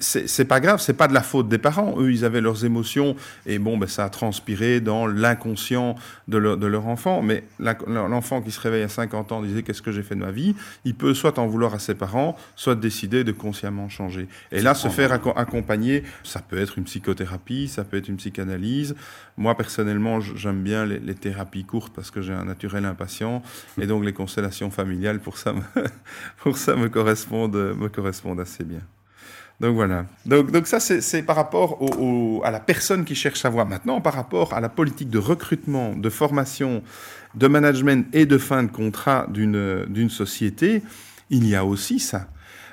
C'est 0.00 0.44
pas 0.44 0.60
grave, 0.60 0.80
c'est 0.80 0.94
pas 0.94 1.08
de 1.08 1.14
la 1.14 1.22
faute 1.22 1.48
des 1.48 1.58
parents. 1.58 1.94
Eux, 1.98 2.12
ils 2.12 2.24
avaient 2.24 2.40
leurs 2.40 2.64
émotions 2.64 3.16
et 3.46 3.58
bon, 3.58 3.76
ben, 3.76 3.88
ça 3.88 4.04
a 4.04 4.10
transpiré 4.10 4.80
dans 4.80 5.06
l'inconscient 5.06 5.96
de, 6.28 6.38
leur, 6.38 6.56
de 6.56 6.66
leur 6.66 6.86
enfant. 6.86 7.22
Mais 7.22 7.44
l'enfant 7.58 8.42
qui 8.42 8.50
se 8.50 8.60
réveille 8.60 8.82
à 8.82 8.88
50 8.88 9.32
ans 9.32 9.42
disait 9.42 9.62
qu'est-ce 9.62 9.82
que 9.82 9.92
j'ai 9.92 10.02
fait 10.02 10.14
de 10.14 10.20
ma 10.20 10.30
vie, 10.30 10.54
il 10.84 10.94
peut 10.94 11.14
soit 11.14 11.38
en 11.38 11.46
vouloir 11.46 11.74
à 11.74 11.78
ses 11.78 11.94
parents, 11.94 12.36
soit 12.56 12.74
décider 12.74 13.24
de 13.24 13.32
consciemment 13.32 13.88
changer. 13.88 14.28
Et 14.52 14.60
là, 14.60 14.74
se 14.74 14.88
faire 14.88 15.12
accompagner, 15.12 16.02
ça 16.22 16.40
peut 16.40 16.58
être 16.58 16.78
une 16.78 16.84
psychothérapie, 16.84 17.68
ça 17.68 17.84
peut 17.84 17.96
être 17.96 18.08
une 18.08 18.16
psychanalyse. 18.16 18.94
Moi, 19.36 19.56
personnellement, 19.56 20.20
j'aime 20.20 20.62
bien 20.62 20.84
les, 20.84 20.98
les, 20.98 21.14
thérapies 21.14 21.64
courtes 21.64 21.92
parce 21.94 22.10
que 22.10 22.22
j'ai 22.22 22.32
un 22.32 22.44
naturel 22.44 22.84
impatient 22.84 23.42
et 23.80 23.86
donc 23.86 24.04
les 24.04 24.12
constellations 24.12 24.70
familiales, 24.70 25.20
pour 25.20 25.38
ça, 25.38 25.52
me, 25.52 25.62
pour 26.38 26.56
ça 26.56 26.74
me 26.76 26.88
correspondent, 26.88 27.74
me 27.76 27.88
correspondent 27.88 28.40
assez 28.40 28.64
bien. 28.64 28.80
Donc 29.60 29.74
voilà. 29.74 30.06
Donc, 30.24 30.66
ça, 30.66 30.78
c'est 30.78 31.22
par 31.22 31.34
rapport 31.34 31.80
à 32.44 32.50
la 32.50 32.60
personne 32.60 33.04
qui 33.04 33.14
cherche 33.14 33.40
sa 33.40 33.48
voie. 33.48 33.64
Maintenant, 33.64 34.00
par 34.00 34.14
rapport 34.14 34.54
à 34.54 34.60
la 34.60 34.68
politique 34.68 35.10
de 35.10 35.18
recrutement, 35.18 35.94
de 35.94 36.10
formation, 36.10 36.82
de 37.34 37.48
management 37.48 38.06
et 38.14 38.24
de 38.24 38.38
fin 38.38 38.62
de 38.62 38.70
contrat 38.70 39.26
d'une 39.28 40.10
société, 40.10 40.82
il 41.30 41.46
y 41.46 41.56
a 41.56 41.64
aussi 41.64 41.98
ça. 41.98 42.28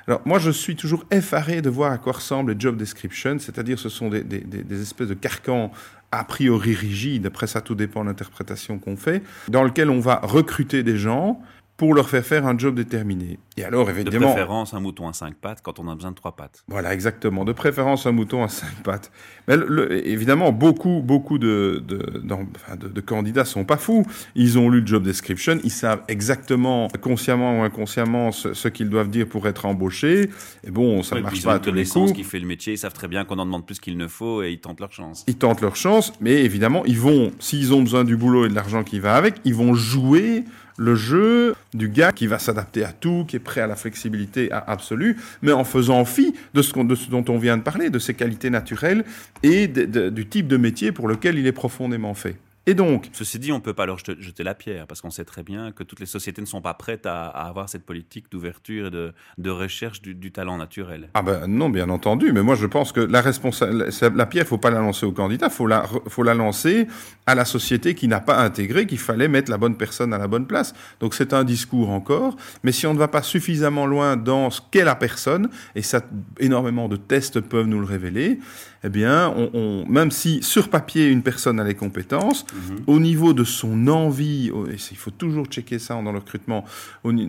Alors 0.08 0.22
moi, 0.24 0.38
je 0.38 0.52
suis 0.52 0.76
toujours 0.76 1.04
effaré 1.10 1.60
de 1.62 1.68
voir 1.68 1.90
à 1.90 1.98
quoi 1.98 2.12
ressemble 2.12 2.52
les 2.52 2.60
job 2.60 2.76
descriptions, 2.76 3.38
c'est-à-dire 3.40 3.78
ce 3.78 3.88
sont 3.88 4.08
des, 4.08 4.22
des, 4.22 4.38
des, 4.38 4.80
espèces 4.80 5.08
de 5.08 5.14
carcans 5.14 5.72
a 6.12 6.22
priori 6.22 6.74
rigides, 6.74 7.26
après 7.26 7.48
ça 7.48 7.60
tout 7.60 7.74
dépend 7.74 8.02
de 8.04 8.10
l'interprétation 8.10 8.78
qu'on 8.78 8.96
fait, 8.96 9.24
dans 9.48 9.64
lequel 9.64 9.90
on 9.90 9.98
va 9.98 10.20
recruter 10.22 10.84
des 10.84 10.96
gens 10.96 11.42
pour 11.76 11.92
leur 11.92 12.08
faire 12.08 12.24
faire 12.24 12.46
un 12.46 12.56
job 12.56 12.74
déterminé. 12.74 13.38
Et 13.58 13.64
alors, 13.64 13.90
évidemment... 13.90 14.28
De 14.28 14.32
préférence, 14.32 14.72
un 14.72 14.80
mouton 14.80 15.08
à 15.08 15.12
cinq 15.12 15.34
pattes 15.34 15.60
quand 15.62 15.78
on 15.78 15.88
a 15.88 15.94
besoin 15.94 16.10
de 16.10 16.16
trois 16.16 16.34
pattes. 16.34 16.64
Voilà, 16.68 16.94
exactement. 16.94 17.44
De 17.44 17.52
préférence, 17.52 18.06
un 18.06 18.12
mouton 18.12 18.42
à 18.42 18.48
cinq 18.48 18.74
pattes. 18.82 19.10
Mais 19.46 19.56
le, 19.56 19.66
le, 19.66 20.08
évidemment, 20.08 20.52
beaucoup, 20.52 21.02
beaucoup 21.02 21.38
de, 21.38 21.82
de, 21.86 22.20
de, 22.20 22.88
de, 22.88 23.00
candidats 23.00 23.44
sont 23.44 23.64
pas 23.64 23.76
fous. 23.76 24.06
Ils 24.34 24.58
ont 24.58 24.70
lu 24.70 24.80
le 24.80 24.86
job 24.86 25.02
description, 25.02 25.58
ils 25.64 25.70
savent 25.70 26.02
exactement, 26.08 26.88
consciemment 27.00 27.60
ou 27.60 27.62
inconsciemment, 27.62 28.32
ce, 28.32 28.54
ce 28.54 28.68
qu'ils 28.68 28.88
doivent 28.88 29.10
dire 29.10 29.26
pour 29.26 29.46
être 29.46 29.66
embauchés. 29.66 30.30
Et 30.64 30.70
bon, 30.70 31.02
ça 31.02 31.16
ne 31.16 31.20
marche 31.20 31.42
pas 31.42 31.54
à 31.54 31.58
tous 31.58 31.72
les 31.72 31.84
coups. 31.84 32.12
qui 32.12 32.24
fait 32.24 32.40
le 32.40 32.46
métier, 32.46 32.72
ils 32.74 32.78
savent 32.78 32.94
très 32.94 33.08
bien 33.08 33.24
qu'on 33.24 33.38
en 33.38 33.46
demande 33.46 33.66
plus 33.66 33.80
qu'il 33.80 33.98
ne 33.98 34.08
faut 34.08 34.42
et 34.42 34.50
ils 34.50 34.60
tentent 34.60 34.80
leur 34.80 34.92
chance. 34.92 35.24
Ils 35.26 35.36
tentent 35.36 35.60
leur 35.60 35.76
chance, 35.76 36.12
mais 36.20 36.42
évidemment, 36.44 36.84
ils 36.86 36.98
vont, 36.98 37.32
s'ils 37.38 37.74
ont 37.74 37.82
besoin 37.82 38.04
du 38.04 38.16
boulot 38.16 38.46
et 38.46 38.48
de 38.48 38.54
l'argent 38.54 38.82
qui 38.82 38.98
va 38.98 39.16
avec, 39.16 39.36
ils 39.44 39.54
vont 39.54 39.74
jouer 39.74 40.44
le 40.76 40.94
jeu 40.94 41.54
du 41.74 41.88
gars 41.88 42.12
qui 42.12 42.26
va 42.26 42.38
s'adapter 42.38 42.84
à 42.84 42.92
tout, 42.92 43.24
qui 43.26 43.36
est 43.36 43.40
prêt 43.40 43.60
à 43.60 43.66
la 43.66 43.76
flexibilité 43.76 44.50
absolue, 44.52 45.16
mais 45.42 45.52
en 45.52 45.64
faisant 45.64 46.04
fi 46.04 46.34
de 46.54 46.62
ce, 46.62 46.72
dont 47.10 47.24
on 47.28 47.38
vient 47.38 47.56
de 47.56 47.62
parler, 47.62 47.90
de 47.90 47.98
ses 47.98 48.14
qualités 48.14 48.50
naturelles 48.50 49.04
et 49.42 49.68
du 49.68 50.26
type 50.26 50.48
de 50.48 50.56
métier 50.56 50.92
pour 50.92 51.08
lequel 51.08 51.38
il 51.38 51.46
est 51.46 51.52
profondément 51.52 52.14
fait. 52.14 52.36
Et 52.68 52.74
donc, 52.74 53.08
ceci 53.12 53.38
dit, 53.38 53.52
on 53.52 53.56
ne 53.56 53.60
peut 53.60 53.74
pas 53.74 53.86
leur 53.86 53.98
jeter 53.98 54.42
la 54.42 54.54
pierre 54.54 54.88
parce 54.88 55.00
qu'on 55.00 55.10
sait 55.10 55.24
très 55.24 55.44
bien 55.44 55.70
que 55.70 55.84
toutes 55.84 56.00
les 56.00 56.06
sociétés 56.06 56.42
ne 56.42 56.46
sont 56.46 56.60
pas 56.60 56.74
prêtes 56.74 57.06
à, 57.06 57.28
à 57.28 57.48
avoir 57.48 57.68
cette 57.68 57.86
politique 57.86 58.26
d'ouverture 58.30 58.88
et 58.88 58.90
de, 58.90 59.12
de 59.38 59.50
recherche 59.50 60.02
du, 60.02 60.16
du, 60.16 60.32
talent 60.32 60.56
naturel. 60.56 61.08
Ah 61.14 61.22
ben 61.22 61.46
non, 61.46 61.70
bien 61.70 61.88
entendu. 61.90 62.32
Mais 62.32 62.42
moi, 62.42 62.56
je 62.56 62.66
pense 62.66 62.90
que 62.90 62.98
la 62.98 63.20
responsabilité, 63.20 64.10
la 64.12 64.26
pierre, 64.26 64.48
faut 64.48 64.58
pas 64.58 64.70
la 64.70 64.80
lancer 64.80 65.06
au 65.06 65.12
candidat, 65.12 65.48
faut 65.48 65.68
la, 65.68 65.86
faut 66.08 66.24
la 66.24 66.34
lancer 66.34 66.88
à 67.26 67.36
la 67.36 67.44
société 67.44 67.94
qui 67.94 68.08
n'a 68.08 68.18
pas 68.18 68.38
intégré 68.42 68.86
qu'il 68.86 68.98
fallait 68.98 69.28
mettre 69.28 69.48
la 69.48 69.58
bonne 69.58 69.76
personne 69.76 70.12
à 70.12 70.18
la 70.18 70.26
bonne 70.26 70.46
place. 70.48 70.74
Donc 70.98 71.14
c'est 71.14 71.32
un 71.32 71.44
discours 71.44 71.90
encore. 71.90 72.36
Mais 72.64 72.72
si 72.72 72.88
on 72.88 72.94
ne 72.94 72.98
va 72.98 73.08
pas 73.08 73.22
suffisamment 73.22 73.86
loin 73.86 74.16
dans 74.16 74.50
ce 74.50 74.60
qu'est 74.72 74.84
la 74.84 74.96
personne, 74.96 75.50
et 75.76 75.82
ça, 75.82 76.02
énormément 76.40 76.88
de 76.88 76.96
tests 76.96 77.40
peuvent 77.40 77.66
nous 77.66 77.78
le 77.78 77.86
révéler, 77.86 78.40
eh 78.84 78.88
bien, 78.88 79.32
on, 79.36 79.50
on, 79.54 79.86
même 79.88 80.10
si 80.10 80.42
sur 80.42 80.68
papier 80.68 81.08
une 81.08 81.22
personne 81.22 81.58
a 81.60 81.64
les 81.64 81.74
compétences, 81.74 82.44
-hmm. 82.44 82.82
au 82.86 82.98
niveau 83.00 83.32
de 83.32 83.44
son 83.44 83.88
envie, 83.88 84.48
et 84.48 84.76
il 84.90 84.96
faut 84.96 85.10
toujours 85.10 85.46
checker 85.46 85.78
ça 85.78 85.94
dans 86.02 86.12
le 86.12 86.18
recrutement 86.18 86.64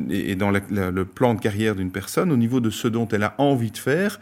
et 0.10 0.36
dans 0.36 0.52
le, 0.52 0.62
le 0.92 1.06
plan 1.06 1.34
de 1.34 1.40
carrière 1.42 1.76
d'une 1.76 1.92
personne, 1.92 2.32
au 2.32 2.38
niveau 2.38 2.60
de 2.60 2.70
ce 2.70 2.88
dont 2.88 3.08
elle 3.14 3.24
a 3.24 3.34
envie 3.38 3.72
de 3.72 3.78
faire, 3.78 4.20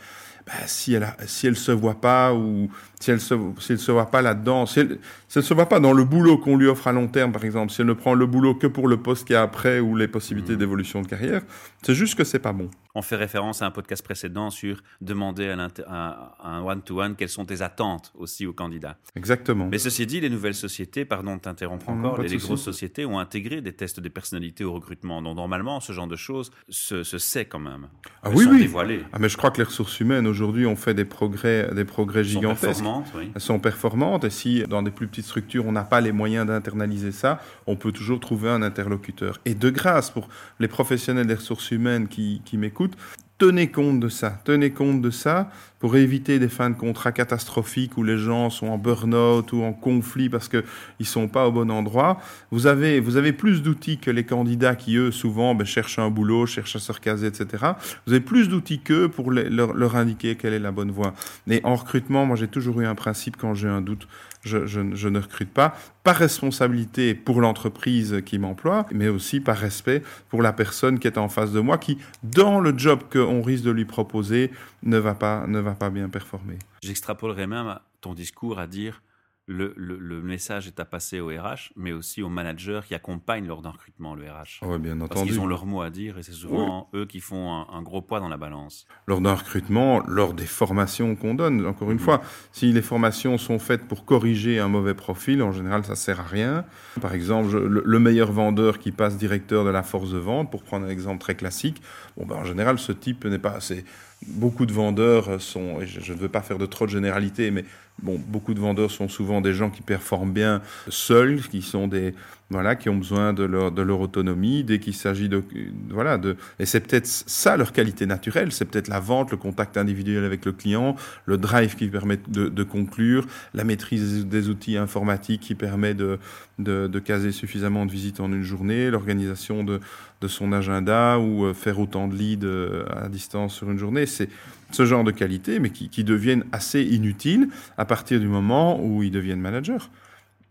bah, 0.47 0.53
si 0.67 0.93
elle 0.93 1.03
a, 1.03 1.15
si 1.25 1.47
elle 1.47 1.55
se 1.57 1.71
voit 1.71 1.99
pas 1.99 2.33
ou 2.33 2.69
si 3.05 3.11
elle 3.11 3.21
se 3.21 3.35
si 3.59 3.73
elle 3.73 3.79
se 3.79 3.91
voit 3.91 4.09
pas 4.09 4.23
là-dedans, 4.23 4.65
si 4.65 4.79
elle, 4.79 4.97
si 5.27 5.37
elle 5.37 5.43
se 5.43 5.53
voit 5.53 5.69
pas 5.69 5.79
dans 5.79 5.93
le 5.93 6.03
boulot 6.03 6.39
qu'on 6.39 6.57
lui 6.57 6.65
offre 6.65 6.87
à 6.87 6.91
long 6.91 7.07
terme 7.07 7.31
par 7.31 7.45
exemple, 7.45 7.71
si 7.71 7.81
elle 7.81 7.87
ne 7.87 7.93
prend 7.93 8.15
le 8.15 8.25
boulot 8.25 8.55
que 8.55 8.65
pour 8.65 8.87
le 8.87 8.97
poste 8.97 9.27
qu'il 9.27 9.35
y 9.35 9.37
a 9.37 9.43
après 9.43 9.79
ou 9.79 9.95
les 9.95 10.07
possibilités 10.07 10.53
mmh. 10.53 10.57
d'évolution 10.57 11.01
de 11.03 11.07
carrière, 11.07 11.41
c'est 11.83 11.93
juste 11.93 12.15
que 12.15 12.23
c'est 12.23 12.39
pas 12.39 12.51
bon. 12.51 12.71
On 12.95 13.01
fait 13.01 13.17
référence 13.17 13.61
à 13.61 13.65
un 13.65 13.71
podcast 13.71 14.01
précédent 14.03 14.49
sur 14.49 14.81
demander 15.01 15.53
à, 15.85 16.35
un 16.41 16.63
one-to-one 16.63 17.15
quelles 17.17 17.29
sont 17.29 17.45
tes 17.45 17.61
attentes 17.61 18.13
aussi 18.15 18.47
aux 18.47 18.53
candidats. 18.53 18.97
Exactement. 19.17 19.67
Mais 19.69 19.77
ceci 19.79 20.07
dit, 20.07 20.21
les 20.21 20.29
nouvelles 20.29 20.55
sociétés, 20.55 21.03
pardon 21.03 21.35
de 21.35 21.41
t'interrompre 21.41 21.89
encore, 21.89 22.21
les, 22.21 22.37
grosses 22.37 22.63
sociétés 22.63 23.05
ont 23.05 23.19
intégré 23.19 23.61
des 23.61 23.73
tests 23.73 23.99
de 23.99 24.07
personnalité 24.07 24.63
au 24.63 24.71
recrutement. 24.71 25.21
Donc 25.21 25.35
normalement, 25.35 25.81
ce 25.81 25.91
genre 25.91 26.07
de 26.07 26.15
choses 26.15 26.51
se, 26.69 27.03
sait 27.03 27.45
quand 27.45 27.59
même. 27.59 27.87
Ah 28.23 28.29
oui, 28.33 28.45
oui. 28.49 28.69
Ah, 29.11 29.19
mais 29.19 29.27
je 29.27 29.35
crois 29.35 29.51
que 29.51 29.57
les 29.57 29.65
ressources 29.65 29.99
humaines 29.99 30.25
aujourd'hui 30.25 30.65
ont 30.65 30.77
fait 30.77 30.93
des 30.93 31.05
progrès, 31.05 31.69
des 31.75 31.85
progrès 31.85 32.23
gigantesques. 32.23 32.75
Sont 32.75 32.94
performantes, 33.01 33.31
oui. 33.35 33.41
Sont 33.41 33.59
performantes. 33.59 34.23
Et 34.23 34.29
si 34.29 34.63
dans 34.63 34.83
des 34.83 34.91
plus 34.91 35.07
petites 35.07 35.25
structures, 35.25 35.65
on 35.65 35.71
n'a 35.71 35.83
pas 35.83 36.01
les 36.01 36.11
moyens 36.11 36.47
d'internaliser 36.47 37.11
ça, 37.11 37.39
on 37.67 37.75
peut 37.75 37.91
toujours 37.91 38.19
trouver 38.19 38.49
un 38.49 38.61
interlocuteur. 38.61 39.39
Et 39.45 39.55
de 39.55 39.69
grâce 39.69 40.09
pour 40.09 40.29
les 40.59 40.67
professionnels 40.67 41.27
des 41.27 41.35
ressources 41.35 41.71
humaines 41.71 42.07
qui 42.07 42.41
m'écoutent, 42.53 42.97
tenez 43.37 43.69
compte 43.69 43.99
de 43.99 44.07
ça, 44.07 44.39
tenez 44.45 44.71
compte 44.71 45.01
de 45.01 45.09
ça 45.09 45.49
pour 45.79 45.97
éviter 45.97 46.39
des 46.39 46.47
fins 46.47 46.69
de 46.69 46.75
contrat 46.75 47.11
catastrophiques 47.11 47.97
où 47.97 48.03
les 48.03 48.17
gens 48.17 48.49
sont 48.49 48.67
en 48.67 48.77
burn-out 48.77 49.51
ou 49.51 49.61
en 49.61 49.73
conflit 49.73 50.29
parce 50.29 50.47
qu'ils 50.47 50.63
ne 50.99 51.05
sont 51.05 51.27
pas 51.27 51.47
au 51.47 51.51
bon 51.51 51.69
endroit. 51.69 52.19
Vous 52.51 52.65
avez, 52.65 52.99
vous 52.99 53.17
avez 53.17 53.33
plus 53.33 53.61
d'outils 53.61 53.97
que 53.97 54.09
les 54.09 54.23
candidats 54.23 54.75
qui, 54.75 54.95
eux, 54.95 55.11
souvent 55.11 55.53
ben, 55.53 55.65
cherchent 55.65 55.99
un 55.99 56.09
boulot, 56.09 56.45
cherchent 56.45 56.77
à 56.77 56.79
se 56.79 56.91
recaser, 56.91 57.27
etc. 57.27 57.65
Vous 58.07 58.13
avez 58.13 58.21
plus 58.21 58.47
d'outils 58.47 58.79
qu'eux 58.79 59.09
pour 59.09 59.31
leur, 59.31 59.73
leur, 59.73 59.95
indiquer 59.95 60.35
quelle 60.35 60.53
est 60.53 60.59
la 60.59 60.71
bonne 60.71 60.91
voie. 60.91 61.13
Mais 61.45 61.61
en 61.65 61.75
recrutement, 61.75 62.25
moi 62.25 62.37
j'ai 62.37 62.47
toujours 62.47 62.79
eu 62.81 62.85
un 62.85 62.95
principe 62.95 63.35
quand 63.37 63.53
j'ai 63.53 63.67
un 63.67 63.81
doute, 63.81 64.07
je, 64.45 65.09
ne 65.09 65.19
recrute 65.19 65.51
pas, 65.51 65.75
par 66.03 66.15
responsabilité 66.15 67.15
pour 67.15 67.41
l'entreprise 67.41 68.21
qui 68.25 68.39
m'emploie, 68.39 68.85
mais 68.91 69.07
aussi 69.07 69.39
par 69.39 69.57
respect 69.57 70.03
pour 70.29 70.41
la 70.41 70.53
personne 70.53 70.99
qui 70.99 71.07
est 71.07 71.17
en 71.17 71.29
face 71.29 71.51
de 71.51 71.59
moi, 71.59 71.77
qui, 71.77 71.97
dans 72.23 72.59
le 72.59 72.77
job 72.77 73.01
qu'on 73.11 73.41
risque 73.41 73.65
de 73.65 73.71
lui 73.71 73.85
proposer, 73.85 74.51
ne 74.83 74.97
va 74.97 75.15
pas, 75.15 75.47
ne 75.47 75.59
va 75.59 75.73
pas 75.73 75.89
bien 75.89 76.09
performer. 76.09 76.59
J'extrapolerai 76.81 77.47
même 77.47 77.79
ton 78.01 78.13
discours 78.13 78.59
à 78.59 78.67
dire 78.67 79.01
le, 79.47 79.73
le, 79.77 80.21
message 80.23 80.65
est 80.65 80.79
à 80.79 80.85
passer 80.85 81.19
au 81.19 81.27
RH, 81.27 81.71
mais 81.75 81.91
aussi 81.91 82.23
aux 82.23 82.29
managers 82.29 82.81
qui 82.87 82.95
accompagnent 82.95 83.45
lors 83.45 83.61
d'un 83.61 83.69
recrutement 83.69 84.15
le 84.15 84.23
RH. 84.23 84.63
Oui, 84.63 84.79
bien 84.79 84.93
entendu. 84.93 85.09
Parce 85.09 85.23
qu'ils 85.23 85.39
ont 85.39 85.45
leur 85.45 85.67
mot 85.67 85.81
à 85.81 85.91
dire 85.91 86.17
et 86.17 86.23
c'est 86.23 86.31
souvent 86.31 86.89
eux 86.95 87.05
qui 87.05 87.19
font 87.19 87.51
un, 87.51 87.81
gros 87.83 88.01
poids 88.01 88.19
dans 88.19 88.27
la 88.27 88.37
balance. 88.37 88.87
Lors 89.05 89.21
d'un 89.21 89.35
recrutement, 89.35 90.01
lors 90.07 90.33
des 90.33 90.47
formations 90.47 91.15
qu'on 91.15 91.35
donne, 91.35 91.65
encore 91.65 91.91
une 91.91 91.97
mhm. 91.97 92.03
fois, 92.03 92.21
si 92.51 92.71
les 92.71 92.81
formations 92.81 93.37
sont 93.37 93.59
faites 93.59 93.87
pour 93.87 94.05
corriger 94.05 94.59
un 94.59 94.67
mauvais 94.67 94.95
profil, 94.95 95.43
en 95.43 95.51
général, 95.51 95.85
ça 95.85 95.95
sert 95.95 96.19
à 96.19 96.23
rien. 96.23 96.65
Par 96.99 97.13
exemple, 97.13 97.55
le, 97.55 97.99
meilleur 97.99 98.31
vendeur 98.31 98.79
qui 98.79 98.91
passe 98.91 99.17
directeur 99.17 99.63
de 99.63 99.69
la 99.69 99.83
force 99.83 100.11
de 100.11 100.17
vente, 100.17 100.49
pour 100.49 100.63
prendre 100.63 100.87
un 100.87 100.89
exemple 100.89 101.19
très 101.19 101.35
classique, 101.35 101.81
bon, 102.17 102.25
ben, 102.25 102.35
en 102.35 102.45
général, 102.45 102.79
ce 102.79 102.91
type 102.91 103.25
n'est 103.25 103.39
pas 103.39 103.51
assez 103.51 103.85
beaucoup 104.27 104.65
de 104.65 104.73
vendeurs 104.73 105.41
sont, 105.41 105.81
et 105.81 105.87
je 105.87 106.13
ne 106.13 106.17
veux 106.17 106.29
pas 106.29 106.41
faire 106.41 106.57
de 106.57 106.65
trop 106.65 106.85
de 106.85 106.91
généralités, 106.91 107.51
mais 107.51 107.65
bon, 108.01 108.19
beaucoup 108.27 108.53
de 108.53 108.59
vendeurs 108.59 108.91
sont 108.91 109.07
souvent 109.07 109.41
des 109.41 109.53
gens 109.53 109.69
qui 109.69 109.81
performent 109.81 110.31
bien 110.31 110.61
seuls, 110.89 111.41
qui 111.41 111.61
sont 111.61 111.87
des, 111.87 112.13
voilà, 112.51 112.75
qui 112.75 112.89
ont 112.89 112.95
besoin 112.95 113.33
de 113.33 113.43
leur, 113.43 113.99
autonomie 113.99 114.63
dès 114.63 114.77
qu'il 114.79 114.93
s'agit 114.93 115.29
de, 115.29 115.43
voilà, 115.89 116.19
et 116.59 116.65
c'est 116.65 116.79
peut-être 116.79 117.07
ça 117.07 117.57
leur 117.57 117.73
qualité 117.73 118.05
naturelle, 118.05 118.51
c'est 118.51 118.65
peut-être 118.65 118.87
la 118.87 118.99
vente, 118.99 119.31
le 119.31 119.37
contact 119.37 119.77
individuel 119.77 120.23
avec 120.23 120.45
le 120.45 120.51
client, 120.51 120.95
le 121.25 121.37
drive 121.37 121.75
qui 121.75 121.87
permet 121.87 122.19
de, 122.27 122.63
conclure, 122.63 123.25
la 123.55 123.63
maîtrise 123.63 124.27
des 124.27 124.49
outils 124.49 124.77
informatiques 124.77 125.41
qui 125.41 125.55
permet 125.55 125.95
de, 125.95 126.19
de, 126.59 126.99
caser 126.99 127.31
suffisamment 127.31 127.85
de 127.87 127.91
visites 127.91 128.19
en 128.19 128.31
une 128.31 128.43
journée, 128.43 128.91
l'organisation 128.91 129.63
de, 129.63 129.79
de 130.21 130.27
son 130.27 130.51
agenda 130.51 131.17
ou 131.17 131.45
euh, 131.45 131.53
faire 131.53 131.79
autant 131.79 132.07
de 132.07 132.15
leads 132.15 132.45
euh, 132.45 132.85
à 132.89 133.09
distance 133.09 133.55
sur 133.55 133.71
une 133.71 133.77
journée. 133.77 134.05
C'est 134.05 134.29
ce 134.71 134.85
genre 134.85 135.03
de 135.03 135.11
qualité, 135.11 135.59
mais 135.59 135.71
qui, 135.71 135.89
qui 135.89 136.03
deviennent 136.03 136.45
assez 136.51 136.83
inutiles 136.83 137.49
à 137.77 137.85
partir 137.85 138.19
du 138.19 138.27
moment 138.27 138.79
où 138.83 139.01
ils 139.01 139.11
deviennent 139.11 139.41
managers. 139.41 139.89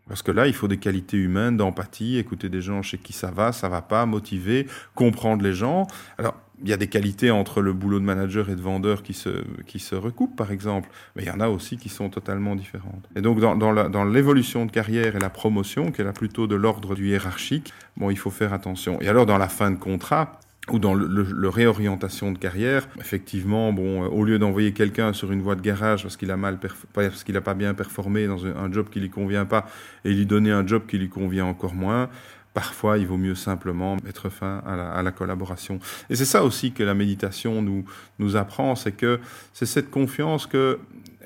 Parce 0.09 0.23
que 0.23 0.31
là, 0.31 0.47
il 0.47 0.55
faut 0.55 0.69
des 0.69 0.77
qualités 0.77 1.17
humaines, 1.17 1.57
d'empathie, 1.57 2.19
écouter 2.19 2.49
des 2.49 2.61
gens 2.61 2.83
chez 2.83 2.99
qui 2.99 3.12
ça 3.12 3.31
va, 3.31 3.53
ça 3.53 3.69
va 3.69 3.81
pas, 3.81 4.05
motiver, 4.05 4.67
comprendre 4.95 5.43
les 5.43 5.55
gens. 5.55 5.87
Alors, 6.19 6.35
il 6.62 6.69
y 6.69 6.73
a 6.73 6.77
des 6.77 6.87
qualités 6.88 7.31
entre 7.31 7.62
le 7.62 7.73
boulot 7.73 7.99
de 7.99 8.05
manager 8.05 8.49
et 8.49 8.55
de 8.55 8.61
vendeur 8.61 9.03
qui 9.03 9.12
se, 9.12 9.45
qui 9.67 9.79
se 9.79 9.95
recoupent, 9.95 10.37
par 10.37 10.53
exemple, 10.53 10.88
mais 11.17 11.23
il 11.23 11.29
y 11.29 11.31
en 11.31 11.40
a 11.40 11.49
aussi 11.49 11.77
qui 11.79 11.88
sont 11.88 12.11
totalement 12.11 12.55
différentes. 12.55 13.09
Et 13.17 13.23
donc, 13.23 13.40
dans, 13.40 13.57
dans 13.57 14.05
l'évolution 14.05 14.67
de 14.67 14.71
carrière 14.71 15.17
et 15.17 15.21
la 15.21 15.31
promotion, 15.31 15.90
qui 15.90 16.03
est 16.03 16.05
là 16.05 16.12
plutôt 16.12 16.47
de 16.47 16.55
l'ordre 16.55 16.95
du 16.95 17.09
hiérarchique, 17.09 17.73
bon, 17.97 18.11
il 18.11 18.19
faut 18.19 18.31
faire 18.31 18.53
attention. 18.53 19.01
Et 19.01 19.09
alors, 19.09 19.27
dans 19.27 19.38
la 19.38 19.49
fin 19.49 19.71
de 19.71 19.79
contrat, 19.79 20.38
ou 20.70 20.79
dans 20.79 20.94
le, 20.94 21.48
réorientation 21.48 22.33
de 22.33 22.38
carrière, 22.38 22.88
effectivement, 22.98 23.72
bon, 23.72 24.05
euh, 24.05 24.09
au 24.09 24.24
lieu 24.24 24.38
d'envoyer 24.38 24.72
quelqu'un 24.72 25.12
sur 25.12 25.31
une 25.31 25.42
voie 25.42 25.57
de 25.57 25.61
garage 25.61 26.03
parce 26.03 26.16
qu'il 26.16 26.31
a 26.31 26.37
mal, 26.37 26.59
parce 26.92 27.24
qu'il 27.24 27.35
n'a 27.35 27.40
pas 27.40 27.55
bien 27.55 27.74
performé 27.74 28.27
dans 28.27 28.46
un, 28.46 28.72
job 28.72 28.88
qui 28.90 29.00
lui 29.00 29.11
convient 29.11 29.44
pas, 29.44 29.66
et 30.05 30.12
lui 30.12 30.27
donner 30.27 30.50
un 30.50 30.66
job 30.66 30.85
qui 30.88 30.98
lui 30.98 31.09
convient 31.09 31.44
encore 31.44 31.74
moins, 31.74 32.09
parfois 32.55 32.98
il 32.98 33.07
vaut 33.07 33.18
mieux 33.18 33.35
simplement 33.35 33.96
mettre 34.05 34.31
fin 34.31 34.62
à 34.66 34.77
la, 34.77 34.90
à 34.90 35.03
la 35.03 35.12
collaboration. 35.12 35.81
Et 36.09 36.16
c'est 36.16 36.24
ça 36.24 36.44
aussi 36.44 36.72
que 36.72 36.83
la 36.83 36.94
méditation 36.94 37.61
nous 37.61 37.85
nous 38.18 38.37
apprend, 38.37 38.74
c'est 38.74 38.92
que 38.92 39.20
c'est 39.53 39.66
cette 39.66 39.90
confiance 39.90 40.46
que 40.46 40.79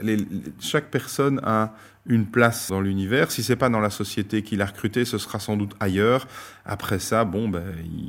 les, 0.02 0.18
chaque 0.58 0.90
personne 0.90 1.40
a 1.44 1.74
une 2.08 2.26
place 2.26 2.70
dans 2.70 2.80
l'univers. 2.80 3.30
Si 3.30 3.42
c'est 3.42 3.56
pas 3.56 3.68
dans 3.68 3.80
la 3.80 3.90
société 3.90 4.42
qu'il 4.42 4.62
a 4.62 4.66
recruté, 4.66 5.04
ce 5.04 5.18
sera 5.18 5.38
sans 5.38 5.56
doute 5.56 5.74
ailleurs. 5.78 6.26
Après 6.64 6.98
ça, 6.98 7.24
bon, 7.24 7.48
ben, 7.48 7.64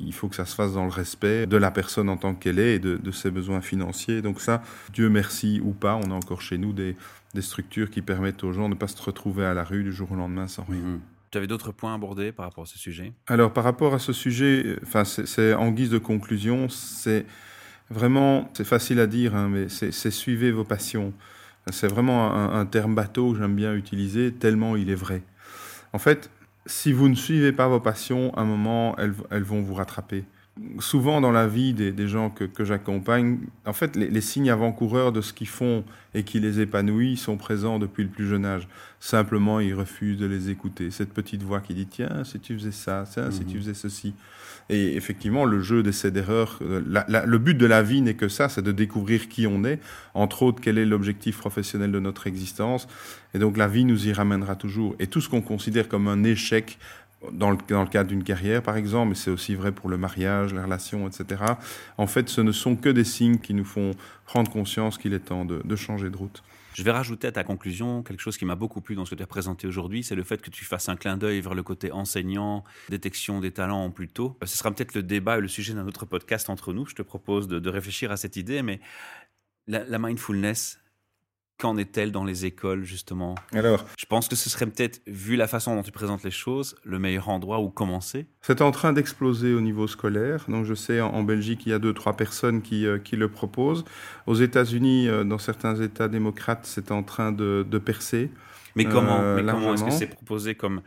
il 0.05 0.13
faut 0.13 0.29
que 0.29 0.35
ça 0.35 0.45
se 0.45 0.55
fasse 0.55 0.73
dans 0.73 0.85
le 0.85 0.91
respect 0.91 1.45
de 1.45 1.57
la 1.57 1.69
personne 1.69 2.09
en 2.09 2.17
tant 2.17 2.33
qu'elle 2.33 2.59
est 2.59 2.75
et 2.75 2.79
de, 2.79 3.11
ses 3.11 3.29
besoins 3.29 3.61
financiers. 3.61 4.21
Donc 4.21 4.41
ça, 4.41 4.63
Dieu 4.93 5.09
merci 5.09 5.61
ou 5.63 5.73
pas, 5.73 5.95
on 5.95 6.11
a 6.11 6.13
encore 6.13 6.41
chez 6.41 6.57
nous 6.57 6.73
des, 6.73 6.95
structures 7.41 7.89
qui 7.89 8.01
permettent 8.01 8.43
aux 8.43 8.53
gens 8.53 8.69
de 8.69 8.73
ne 8.73 8.79
pas 8.79 8.87
se 8.87 9.01
retrouver 9.01 9.45
à 9.45 9.53
la 9.53 9.63
rue 9.63 9.83
du 9.83 9.93
jour 9.93 10.11
au 10.11 10.15
lendemain 10.15 10.47
sans 10.47 10.63
rien. 10.63 10.79
Mhm. 10.79 10.99
Tu 11.31 11.37
avais 11.37 11.47
d'autres 11.47 11.71
points 11.71 11.91
à 11.91 11.95
aborder 11.95 12.31
par 12.31 12.45
rapport 12.45 12.63
à 12.63 12.67
ce 12.67 12.79
sujet? 12.79 13.13
Alors, 13.27 13.53
par 13.53 13.63
rapport 13.63 13.93
à 13.93 13.99
ce 13.99 14.13
sujet, 14.13 14.77
enfin, 14.81 15.03
c'est 15.05 15.53
en 15.53 15.69
guise 15.69 15.91
de 15.91 15.99
conclusion, 15.99 16.69
c'est 16.69 17.27
vraiment, 17.91 18.49
c'est 18.55 18.63
facile 18.63 18.99
à 18.99 19.05
dire, 19.05 19.35
hein, 19.35 19.47
mais 19.47 19.69
c'est 19.69 20.11
suivez 20.11 20.51
vos 20.51 20.63
passions. 20.63 21.13
C'est 21.71 21.87
vraiment 21.87 22.33
un, 22.33 22.65
terme 22.65 22.95
bateau 22.95 23.33
que 23.33 23.39
j'aime 23.39 23.55
bien 23.55 23.73
utiliser, 23.73 24.33
tellement 24.33 24.75
il 24.75 24.89
est 24.89 24.95
vrai. 24.95 25.21
En 25.93 25.99
fait, 25.99 26.29
si 26.65 26.93
vous 26.93 27.09
ne 27.09 27.15
suivez 27.15 27.51
pas 27.51 27.67
vos 27.67 27.79
passions, 27.79 28.33
à 28.35 28.41
un 28.41 28.45
moment, 28.45 28.95
elles, 28.97 29.43
vont 29.43 29.61
vous 29.61 29.73
rattraper. 29.73 30.25
Souvent 30.79 31.21
dans 31.21 31.31
la 31.31 31.47
vie 31.47 31.73
des, 31.73 32.07
gens 32.07 32.29
que, 32.29 32.65
j'accompagne, 32.65 33.39
en 33.65 33.73
fait, 33.73 33.95
les, 33.95 34.21
signes 34.21 34.49
avant-coureurs 34.49 35.11
de 35.11 35.21
ce 35.21 35.31
qu'ils 35.31 35.47
font 35.47 35.83
et 36.13 36.23
qui 36.23 36.39
les 36.39 36.59
épanouit 36.59 37.17
sont 37.17 37.37
présents 37.37 37.79
depuis 37.79 38.03
le 38.03 38.09
plus 38.09 38.27
jeune 38.27 38.45
âge. 38.45 38.67
Simplement, 38.99 39.59
ils 39.59 39.73
refusent 39.73 40.17
de 40.17 40.25
les 40.25 40.49
écouter. 40.49 40.91
Cette 40.91 41.13
petite 41.13 41.43
voix 41.43 41.61
qui 41.61 41.73
dit 41.73 41.87
Tiens, 41.87 42.23
si 42.23 42.39
tu 42.39 42.55
faisais 42.57 42.71
ça, 42.71 43.05
tiens, 43.09 43.31
si 43.31 43.45
tu 43.45 43.55
mhm. 43.55 43.61
faisais 43.61 43.73
ceci. 43.73 44.13
Et 44.69 44.95
effectivement, 44.95 45.45
le 45.45 45.61
jeu 45.61 45.81
d'essai 45.81 46.11
d'erreur, 46.11 46.59
euh, 46.61 46.81
le 46.81 47.37
but 47.37 47.55
de 47.55 47.65
la 47.65 47.81
vie 47.81 48.01
n'est 48.01 48.13
que 48.13 48.27
ça, 48.27 48.49
c'est 48.49 48.61
de 48.61 48.71
découvrir 48.71 49.27
qui 49.27 49.47
on 49.47 49.63
est, 49.63 49.79
entre 50.13 50.43
autres 50.43 50.61
quel 50.61 50.77
est 50.77 50.85
l'objectif 50.85 51.37
professionnel 51.37 51.91
de 51.91 51.99
notre 51.99 52.27
existence. 52.27 52.87
Et 53.33 53.39
donc 53.39 53.57
la 53.57 53.67
vie 53.67 53.83
nous 53.83 54.07
y 54.07 54.13
ramènera 54.13 54.55
toujours. 54.55 54.95
Et 54.99 55.07
tout 55.07 55.21
ce 55.21 55.29
qu'on 55.29 55.41
considère 55.41 55.89
comme 55.89 56.07
un 56.07 56.23
échec 56.23 56.77
dans 57.31 57.51
le, 57.51 57.57
cadre 57.57 58.09
d'une 58.09 58.23
carrière, 58.23 58.61
par 58.63 58.77
exemple, 58.77 59.09
mais 59.09 59.15
c'est 59.15 59.31
aussi 59.31 59.55
vrai 59.55 59.71
pour 59.71 59.89
le 59.89 59.97
mariage, 59.97 60.53
les 60.53 60.61
relations, 60.61 61.07
etc. 61.07 61.43
En 61.97 62.07
fait, 62.07 62.29
ce 62.29 62.41
ne 62.41 62.51
sont 62.51 62.75
que 62.75 62.89
des 62.89 63.03
signes 63.03 63.39
qui 63.39 63.53
nous 63.53 63.65
font 63.65 63.91
prendre 64.25 64.49
conscience 64.49 64.97
qu'il 64.97 65.13
est 65.13 65.19
temps 65.19 65.45
de, 65.45 65.61
de 65.63 65.75
changer 65.75 66.09
de 66.09 66.17
route. 66.17 66.43
Je 66.73 66.83
vais 66.83 66.91
rajouter 66.91 67.27
à 67.27 67.31
ta 67.31 67.43
conclusion 67.43 68.03
quelque 68.03 68.21
chose 68.21 68.37
qui 68.37 68.45
m'a 68.45 68.55
beaucoup 68.55 68.79
plu 68.79 68.95
dans 68.95 69.03
ce 69.03 69.09
que 69.09 69.15
tu 69.15 69.23
as 69.23 69.27
présenté 69.27 69.67
aujourd'hui, 69.67 70.03
c'est 70.03 70.15
le 70.15 70.23
fait 70.23 70.41
que 70.41 70.49
tu 70.49 70.63
fasses 70.63 70.87
un 70.87 70.95
clin 70.95 71.17
d'œil 71.17 71.41
vers 71.41 71.53
le 71.55 71.63
côté 71.63 71.91
enseignant, 71.91 72.63
détection 72.87 73.41
des 73.41 73.51
talents 73.51 73.89
plus 73.89 74.07
tôt. 74.07 74.37
Ce 74.45 74.57
sera 74.57 74.71
peut-être 74.71 74.93
le 74.93 75.03
débat 75.03 75.39
et 75.39 75.41
le 75.41 75.47
sujet 75.47 75.73
d'un 75.73 75.87
autre 75.87 76.05
podcast 76.05 76.49
entre 76.49 76.71
nous. 76.71 76.85
Je 76.85 76.95
te 76.95 77.01
propose 77.01 77.47
de, 77.47 77.69
réfléchir 77.69 78.11
à 78.11 78.17
cette 78.17 78.37
idée, 78.37 78.61
mais 78.61 78.79
la 79.67 79.99
mindfulness, 79.99 80.79
Qu'en 81.59 81.75
est-elle 81.75 82.13
dans 82.13 82.23
les 82.23 82.45
écoles, 82.45 82.85
justement? 82.85 83.35
Alors, 83.51 83.85
Je 83.97 84.05
pense 84.05 84.29
que 84.29 84.37
ce 84.37 84.49
serait 84.49 84.65
peut-être, 84.65 85.01
vu 85.07 85.35
la 85.35 85.45
façon 85.45 85.75
dont 85.75 85.83
tu 85.83 85.91
présentes 85.91 86.23
les 86.23 86.31
choses, 86.31 86.77
le 86.85 86.99
meilleur 86.99 87.27
endroit 87.27 87.59
où 87.59 87.69
commencer. 87.69 88.27
C'est 88.41 88.61
en 88.61 88.71
train 88.71 88.93
d'exploser 88.93 89.53
au 89.53 89.59
niveau 89.59 89.85
scolaire. 89.85 90.45
Donc, 90.47 90.63
je 90.63 90.73
sais, 90.73 91.01
en, 91.01 91.21
Belgique, 91.23 91.65
il 91.65 91.69
y 91.69 91.73
a 91.73 91.79
deux, 91.79 91.93
trois 91.93 92.13
personnes 92.15 92.61
qui, 92.61 92.85
euh, 92.85 92.97
qui 92.97 93.17
le 93.17 93.29
proposent. 93.29 93.83
Aux 94.25 94.35
États-Unis, 94.35 95.09
euh, 95.09 95.25
dans 95.25 95.37
certains 95.37 95.75
États 95.75 96.07
démocrates, 96.07 96.65
c'est 96.65 96.91
en 96.91 97.03
train 97.03 97.33
de, 97.33 97.65
de 97.69 97.77
percer. 97.77 98.31
Mais 98.75 98.85
comment, 98.85 99.19
euh, 99.19 99.35
Mais 99.35 99.51
comment 99.51 99.73
Est-ce 99.73 99.83
que 99.83 99.91
c'est 99.91 100.07
proposé 100.07 100.55
comme 100.55 100.81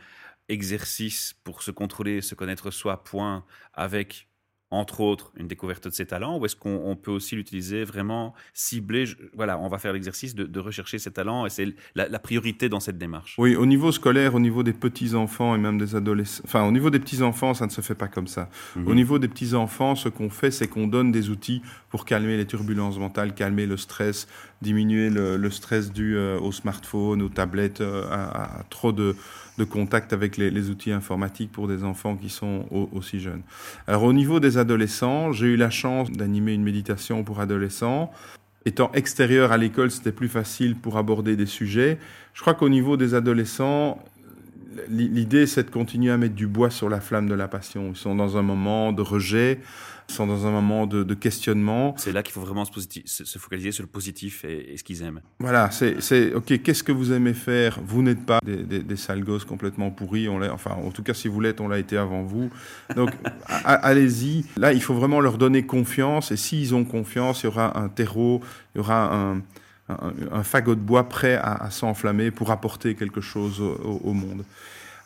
exercice 0.49 1.35
pour 1.45 1.63
se 1.63 1.71
contrôler, 1.71 2.23
se 2.23 2.35
connaître 2.35 2.71
soi, 2.71 3.05
point, 3.05 3.45
avec 3.75 4.29
entre 4.73 5.01
autres, 5.01 5.33
une 5.37 5.49
découverte 5.49 5.87
de 5.87 5.93
ses 5.93 6.07
talents 6.07 6.39
ou 6.39 6.47
est-ce 6.47 6.57
qu'on 6.57 6.97
peut 7.01 7.11
aussi 7.11 7.37
l'utiliser 7.37 7.85
vraiment 7.85 8.35
ciblé 8.55 9.05
Voilà, 9.35 9.59
on 9.59 9.69
va 9.69 9.79
faire 9.79 9.93
l'exercice 9.93 10.35
de, 10.35 10.61
rechercher 10.61 10.99
ses 10.99 11.11
talents 11.11 11.45
et 11.45 11.51
c'est 11.51 11.67
la, 11.95 12.19
priorité 12.19 12.69
dans 12.69 12.81
cette 12.81 12.99
démarche. 12.99 13.35
Oui, 13.39 13.55
au 13.57 13.67
niveau 13.67 13.93
scolaire, 13.93 14.35
au 14.35 14.41
niveau 14.41 14.63
des 14.63 14.73
petits-enfants 14.73 15.55
et 15.55 15.59
même 15.59 15.77
des 15.77 15.95
adolescents, 15.95 16.43
enfin, 16.47 16.65
au 16.65 16.73
niveau 16.73 16.89
des 16.89 17.01
petits-enfants, 17.01 17.53
ça 17.53 17.67
ne 17.67 17.71
se 17.71 17.81
fait 17.81 17.95
pas 17.95 18.09
comme 18.09 18.29
ça. 18.29 18.49
Mhm. 18.77 18.89
Au 18.89 18.95
niveau 18.95 19.19
des 19.19 19.29
petits-enfants, 19.29 19.95
ce 19.95 20.09
qu'on 20.09 20.31
fait, 20.31 20.51
c'est 20.51 20.69
qu'on 20.69 20.87
donne 20.87 21.13
des 21.13 21.31
outils 21.31 21.63
pour 21.91 22.05
calmer 22.05 22.37
les 22.37 22.47
turbulences 22.47 22.99
mentales, 22.99 23.35
calmer 23.35 23.67
le 23.67 23.77
stress, 23.77 24.27
diminuer 24.63 25.11
le, 25.11 25.51
stress 25.51 25.93
dû 25.93 26.17
euh, 26.17 26.39
au 26.39 26.53
smartphone, 26.53 27.21
aux 27.21 27.29
tablettes, 27.29 27.81
euh, 27.81 28.07
à, 28.11 28.63
trop 28.71 28.93
de, 28.93 29.15
contact 29.71 30.13
avec 30.13 30.39
les, 30.39 30.71
outils 30.71 30.93
informatiques 30.93 31.53
pour 31.53 31.69
des 31.69 31.85
enfants 31.85 32.17
qui 32.17 32.29
sont 32.31 32.67
aussi 32.93 33.21
jeunes. 33.21 33.43
Alors 33.87 34.03
au 34.03 34.13
niveau 34.13 34.41
des 34.41 34.59
adolescents, 34.59 35.31
j'ai 35.31 35.47
eu 35.47 35.57
la 35.57 35.71
chance 35.71 36.11
d'animer 36.11 36.53
une 36.55 36.65
méditation 36.65 37.23
pour 37.23 37.39
adolescents. 37.39 38.11
Étant 38.65 38.91
extérieur 38.93 39.53
à 39.53 39.59
l'école, 39.59 39.91
c'était 39.91 40.13
plus 40.13 40.29
facile 40.29 40.75
pour 40.75 40.97
aborder 40.97 41.37
des 41.37 41.47
sujets. 41.47 41.99
Je 42.35 42.41
crois 42.41 42.55
qu'au 42.55 42.69
niveau 42.69 42.97
des 42.97 43.15
adolescents, 43.15 44.03
l'idée, 44.89 45.47
c'est 45.47 45.65
de 45.65 45.71
continuer 45.71 46.11
à 46.13 46.17
mettre 46.17 46.35
du 46.35 46.47
bois 46.47 46.71
sur 46.71 46.89
la 46.89 47.01
flamme 47.01 47.29
de 47.29 47.35
la 47.35 47.49
passion. 47.49 47.91
Ils 47.91 47.97
sont 47.97 48.15
dans 48.15 48.37
un 48.37 48.43
moment 48.43 48.93
de 48.93 49.03
rejet, 49.03 49.61
sont 50.13 50.27
dans 50.27 50.47
un 50.47 50.51
moment 50.51 50.87
de, 50.87 51.15
questionnement. 51.15 51.95
C'est 51.99 52.13
là 52.13 52.23
qu'il 52.23 52.33
faut 52.33 52.41
vraiment 52.41 52.65
se, 52.65 53.39
focaliser 53.39 53.73
sur 53.73 53.83
le 53.83 53.89
positif 53.89 54.45
et, 54.45 54.77
ce 54.77 54.85
qu'ils 54.85 55.03
aiment. 55.03 55.21
Voilà, 55.39 55.71
c'est 55.71 56.35
OK, 56.35 56.63
qu'est-ce 56.63 56.83
que 56.83 56.93
vous 56.93 57.13
aimez 57.13 57.35
faire? 57.35 57.81
Vous 57.85 58.03
n'êtes 58.03 58.25
pas 58.25 58.41
des, 58.45 58.81
des, 58.81 58.97
sales 58.97 59.25
gosses 59.25 59.45
complètement 59.45 59.91
pourris, 59.91 60.29
on 60.29 60.43
enfin 60.43 60.73
en 60.73 60.91
tout 60.91 61.03
cas 61.03 61.15
si 61.15 61.29
vous 61.29 61.41
l'êtes, 61.41 61.61
on 61.61 61.69
l'a 61.69 61.79
été 61.79 61.97
avant 61.97 62.23
vous. 62.23 62.51
Donc 62.97 63.11
allez-y. 63.65 64.45
Là, 64.57 64.73
il 64.73 64.83
faut 64.83 64.95
vraiment 64.95 65.21
leur 65.21 65.39
donner 65.39 65.65
confiance 65.65 66.33
et 66.33 66.37
s'ils 66.37 66.75
ont 66.75 66.85
confiance, 66.85 67.43
il 67.43 67.47
y 67.47 67.49
aura 67.49 67.79
un 67.79 67.89
terreau, 67.89 68.41
il 68.75 68.79
y 68.79 68.81
aura 68.81 69.15
un, 69.15 69.43
un, 70.33 70.43
fagot 70.43 70.75
de 70.75 70.81
bois 70.81 71.09
prêt 71.09 71.35
à, 71.35 71.71
s'enflammer 71.71 72.31
pour 72.31 72.51
apporter 72.51 72.95
quelque 72.95 73.21
chose 73.21 73.61
au, 73.61 74.13
monde. 74.13 74.45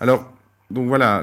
Alors, 0.01 0.33
donc 0.71 0.89
voilà, 0.89 1.23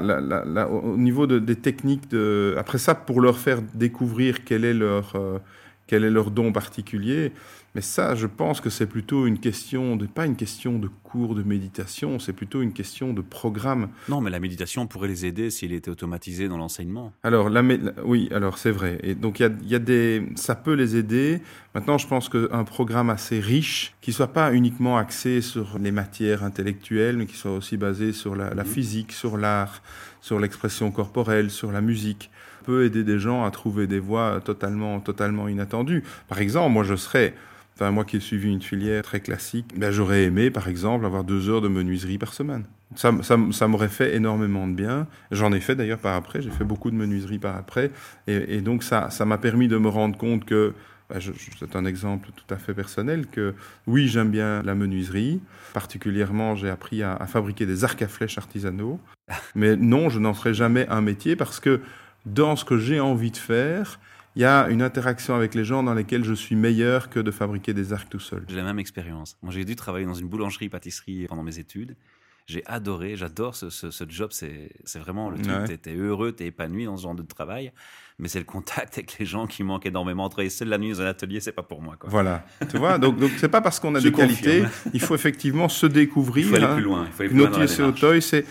au 0.68 0.96
niveau 0.96 1.26
des 1.26 1.56
techniques, 1.56 2.08
de, 2.10 2.54
après 2.58 2.78
ça, 2.78 2.94
pour 2.94 3.20
leur 3.20 3.38
faire 3.38 3.60
découvrir 3.74 4.44
quel 4.44 4.64
est 4.64 4.74
leur, 4.74 5.12
euh, 5.16 5.38
quel 5.86 6.04
est 6.04 6.10
leur 6.10 6.30
don 6.30 6.52
particulier, 6.52 7.32
mais 7.74 7.80
ça, 7.80 8.14
je 8.14 8.28
pense 8.28 8.60
que 8.60 8.70
c'est 8.70 8.86
plutôt 8.86 9.26
une 9.26 9.40
question, 9.40 9.96
de, 9.96 10.06
pas 10.06 10.26
une 10.26 10.36
question 10.36 10.78
de 10.78 10.88
cours 11.02 11.34
de 11.34 11.42
méditation, 11.42 12.20
c'est 12.20 12.32
plutôt 12.32 12.62
une 12.62 12.72
question 12.72 13.12
de 13.12 13.20
programme. 13.20 13.88
Non, 14.08 14.20
mais 14.20 14.30
la 14.30 14.38
méditation 14.38 14.86
pourrait 14.86 15.08
les 15.08 15.26
aider 15.26 15.50
s'il 15.50 15.72
était 15.72 15.90
automatisé 15.90 16.46
dans 16.46 16.56
l'enseignement. 16.56 17.12
Alors, 17.24 17.50
la, 17.50 17.64
oui, 18.04 18.28
alors 18.32 18.58
c'est 18.58 18.70
vrai. 18.70 19.00
Et 19.02 19.16
donc, 19.16 19.40
il 19.40 19.52
y 19.64 19.74
a, 19.74 19.78
des, 19.80 20.24
ça 20.36 20.54
peut 20.54 20.74
les 20.74 20.94
aider. 20.94 21.40
Maintenant, 21.74 21.98
je 21.98 22.06
pense 22.06 22.28
qu'un 22.28 22.62
programme 22.62 23.10
assez 23.10 23.40
riche, 23.40 23.94
qui 24.00 24.12
soit 24.12 24.32
pas 24.32 24.52
uniquement 24.52 24.96
axé 24.96 25.40
sur 25.40 25.76
les 25.80 25.90
matières 25.90 26.44
intellectuelles, 26.44 27.16
mais 27.16 27.26
qui 27.26 27.36
soit 27.36 27.56
aussi 27.56 27.76
basé 27.76 28.12
sur 28.12 28.36
la, 28.36 28.54
mhm. 28.54 28.64
physique, 28.64 29.10
sur 29.10 29.36
l'art, 29.36 29.82
sur 30.20 30.38
l'expression 30.38 30.92
corporelle, 30.92 31.50
sur 31.50 31.72
la 31.72 31.80
musique, 31.80 32.30
peut 32.64 32.84
aider 32.84 33.02
des 33.02 33.18
gens 33.18 33.44
à 33.44 33.50
trouver 33.50 33.88
des 33.88 33.98
voies 33.98 34.40
totalement, 34.44 35.00
totalement 35.00 35.48
inattendues. 35.48 36.04
Par 36.28 36.38
exemple, 36.38 36.72
moi, 36.72 36.84
je 36.84 36.94
serais 36.94 37.34
Enfin, 37.76 37.90
moi 37.90 38.04
qui 38.04 38.16
ai 38.16 38.20
suivi 38.20 38.52
une 38.52 38.62
filière 38.62 39.02
très 39.02 39.20
classique, 39.20 39.74
ben, 39.76 39.90
j'aurais 39.90 40.24
aimé, 40.24 40.50
par 40.50 40.68
exemple, 40.68 41.04
avoir 41.04 41.24
deux 41.24 41.48
heures 41.48 41.60
de 41.60 41.68
menuiserie 41.68 42.18
par 42.18 42.32
semaine. 42.32 42.64
Ça, 42.94 43.10
ça, 43.22 43.66
m'aurait 43.66 43.88
fait 43.88 44.14
énormément 44.14 44.68
de 44.68 44.74
bien. 44.74 45.08
J'en 45.32 45.52
ai 45.52 45.58
fait 45.58 45.74
d'ailleurs 45.74 45.98
par 45.98 46.14
après, 46.14 46.40
j'ai 46.40 46.50
fait 46.50 46.62
beaucoup 46.62 46.92
de 46.92 46.96
menuiserie 46.96 47.40
par 47.40 47.56
après. 47.56 47.90
Et, 48.28 48.60
donc 48.60 48.84
ça 48.84 49.10
m'a 49.26 49.38
permis 49.38 49.66
de 49.66 49.76
me 49.76 49.88
rendre 49.88 50.16
compte 50.16 50.44
que, 50.44 50.74
ben, 51.10 51.18
c'est 51.58 51.74
un 51.74 51.84
exemple 51.84 52.28
tout 52.36 52.54
à 52.54 52.58
fait 52.58 52.74
personnel, 52.74 53.26
que 53.26 53.54
oui, 53.88 54.06
j'aime 54.06 54.30
bien 54.30 54.62
la 54.62 54.76
menuiserie. 54.76 55.40
Particulièrement, 55.72 56.54
j'ai 56.54 56.70
appris 56.70 57.02
à, 57.02 57.14
à 57.14 57.26
fabriquer 57.26 57.66
des 57.66 57.82
arcs 57.82 58.02
à 58.02 58.06
flèches 58.06 58.38
artisanaux. 58.38 59.00
Mais 59.56 59.74
non, 59.74 60.10
je 60.10 60.20
n'en 60.20 60.32
ferai 60.34 60.54
jamais 60.54 60.86
un 60.88 61.00
métier 61.00 61.34
parce 61.34 61.58
que 61.58 61.80
dans 62.24 62.54
ce 62.54 62.64
que 62.64 62.78
j'ai 62.78 63.00
envie 63.00 63.32
de 63.32 63.36
faire, 63.36 63.98
il 64.36 64.42
y 64.42 64.44
a 64.44 64.68
une 64.68 64.82
interaction 64.82 65.34
avec 65.34 65.54
les 65.54 65.64
gens 65.64 65.82
dans 65.82 65.94
lesquelles 65.94 66.24
je 66.24 66.34
suis 66.34 66.56
meilleur 66.56 67.08
que 67.08 67.20
de 67.20 67.30
fabriquer 67.30 67.72
des 67.72 67.92
arcs 67.92 68.08
tout 68.08 68.20
seul. 68.20 68.44
J'ai 68.48 68.56
la 68.56 68.64
même 68.64 68.78
expérience. 68.78 69.36
Moi, 69.42 69.52
j'ai 69.52 69.64
dû 69.64 69.76
travailler 69.76 70.06
dans 70.06 70.14
une 70.14 70.28
boulangerie-pâtisserie 70.28 71.26
pendant 71.28 71.42
mes 71.42 71.58
études. 71.58 71.96
J'ai 72.46 72.62
adoré, 72.66 73.16
j'adore 73.16 73.56
ce, 73.56 73.70
ce, 73.70 74.04
job. 74.06 74.30
C'est 74.32 74.98
vraiment 74.98 75.30
le 75.30 75.38
truc. 75.38 75.82
Tu 75.82 75.90
es 75.90 75.94
heureux, 75.94 76.34
tu 76.36 76.44
es 76.44 76.48
épanoui 76.48 76.84
dans 76.84 76.96
ce 76.96 77.04
genre 77.04 77.14
de 77.14 77.22
travail. 77.22 77.72
Mais 78.18 78.28
c'est 78.28 78.38
le 78.38 78.44
contact 78.44 78.98
avec 78.98 79.18
les 79.18 79.26
gens 79.26 79.46
qui 79.46 79.64
manque 79.64 79.86
énormément. 79.86 80.28
Travailler 80.28 80.50
seul 80.50 80.68
la 80.68 80.78
nuit 80.78 80.92
dans 80.92 81.00
un 81.00 81.06
atelier, 81.06 81.40
c'est 81.40 81.52
pas 81.52 81.62
pour 81.62 81.82
moi. 81.82 81.96
Quoi. 81.98 82.10
Voilà. 82.10 82.44
tu 82.70 82.76
vois, 82.76 82.98
donc 82.98 83.16
c'est 83.38 83.48
pas 83.48 83.60
parce 83.60 83.80
qu'on 83.80 83.94
a 83.94 84.00
des 84.02 84.12
qualités. 84.12 84.62
Il 84.92 85.00
faut 85.00 85.14
effectivement 85.14 85.68
se 85.68 85.86
découvrir. 85.86 86.44
Il 86.44 86.50
faut 86.50 86.56
aller 86.56 86.64
hein. 86.64 86.74
plus 86.74 86.84
loin. 86.84 87.06
Il 87.06 87.12
faut 87.12 87.22
aller 87.22 87.30
plus 87.30 87.38
loin 87.38 88.20
c'est 88.20 88.44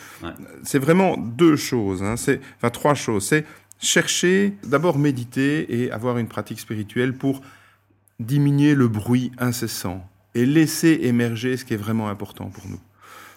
c'est 0.64 0.80
vraiment 0.80 1.16
deux 1.16 1.56
choses. 1.56 2.04
Hein. 2.04 2.16
Enfin 2.58 2.70
trois 2.72 2.96
choses. 2.96 3.28
C'est 3.28 3.46
chercher 3.80 4.54
d'abord 4.64 4.98
méditer 4.98 5.82
et 5.82 5.92
avoir 5.92 6.18
une 6.18 6.28
pratique 6.28 6.60
spirituelle 6.60 7.14
pour 7.14 7.42
diminuer 8.20 8.76
le 8.76 8.88
bruit 8.88 9.32
incessant 9.38 10.08
et 10.36 10.46
laisser 10.46 11.00
émerger 11.04 11.58
ce 11.58 11.66
qui 11.66 11.74
est 11.74 11.78
vraiment 11.78 12.10
important 12.10 12.50
pour 12.50 12.68
nous. 12.68 12.80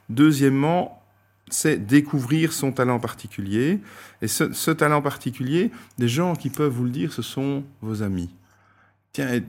Deuxièmement, 0.09 1.03
c'est 1.49 1.85
découvrir 1.85 2.53
son 2.53 2.73
talent 2.73 2.99
particulier. 2.99 3.81
Et 4.23 4.29
ce, 4.29 4.71
talent 4.71 5.03
particulier, 5.03 5.71
des 5.99 6.09
gens 6.09 6.35
qui 6.35 6.51
peuvent 6.51 6.73
vous 6.73 6.85
le 6.85 6.91
dire, 6.91 7.13
ce 7.13 7.23
sont 7.23 7.65
vos 7.81 8.03
amis. 8.03 8.31
Tiens, 9.13 9.41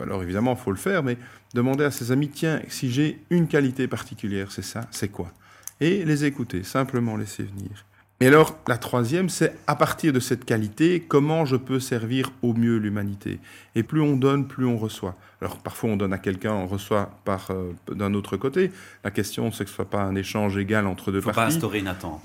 alors 0.00 0.22
évidemment, 0.22 0.54
il 0.58 0.62
faut 0.62 0.70
le 0.70 0.78
faire, 0.78 1.02
mais 1.02 1.18
demandez 1.54 1.84
à 1.84 1.90
ses 1.90 2.10
amis, 2.12 2.28
tiens, 2.28 2.60
si 2.68 2.90
j'ai 2.90 3.22
une 3.30 3.46
qualité 3.46 3.86
particulière, 3.86 4.50
c'est 4.50 4.62
ça, 4.62 4.82
c'est 4.90 5.08
quoi? 5.08 5.32
Et 5.80 6.04
les 6.04 6.24
écouter, 6.24 6.64
simplement 6.64 7.16
laisser 7.16 7.44
venir. 7.44 7.84
Et 8.20 8.26
alors, 8.26 8.58
la 8.66 8.78
troisième, 8.78 9.28
c'est 9.28 9.54
à 9.68 9.76
partir 9.76 10.12
de 10.12 10.18
cette 10.18 10.44
qualité, 10.44 11.04
comment 11.06 11.44
je 11.44 11.54
peux 11.54 11.78
servir 11.78 12.32
au 12.42 12.52
mieux 12.52 12.76
l'humanité. 12.76 13.38
Et 13.76 13.84
plus 13.84 14.00
on 14.00 14.16
donne, 14.16 14.48
plus 14.48 14.66
on 14.66 14.76
reçoit. 14.76 15.14
Alors, 15.40 15.58
parfois, 15.58 15.90
on 15.90 15.96
donne 15.96 16.12
à 16.12 16.18
quelqu'un, 16.18 16.52
on 16.52 16.66
reçoit 16.66 17.10
par 17.24 17.52
euh, 17.52 17.72
d'un 17.92 18.14
autre 18.14 18.36
côté. 18.36 18.72
La 19.04 19.12
question, 19.12 19.52
c'est 19.52 19.62
que 19.62 19.70
ce 19.70 19.76
soit 19.76 19.88
pas 19.88 20.02
un 20.02 20.16
échange 20.16 20.56
égal 20.56 20.88
entre 20.88 21.12
deux 21.12 21.20
parties. 21.20 21.34
Faut 21.34 21.40
pas 21.42 21.46
instaurer 21.46 21.78
une 21.78 21.86
attente. 21.86 22.20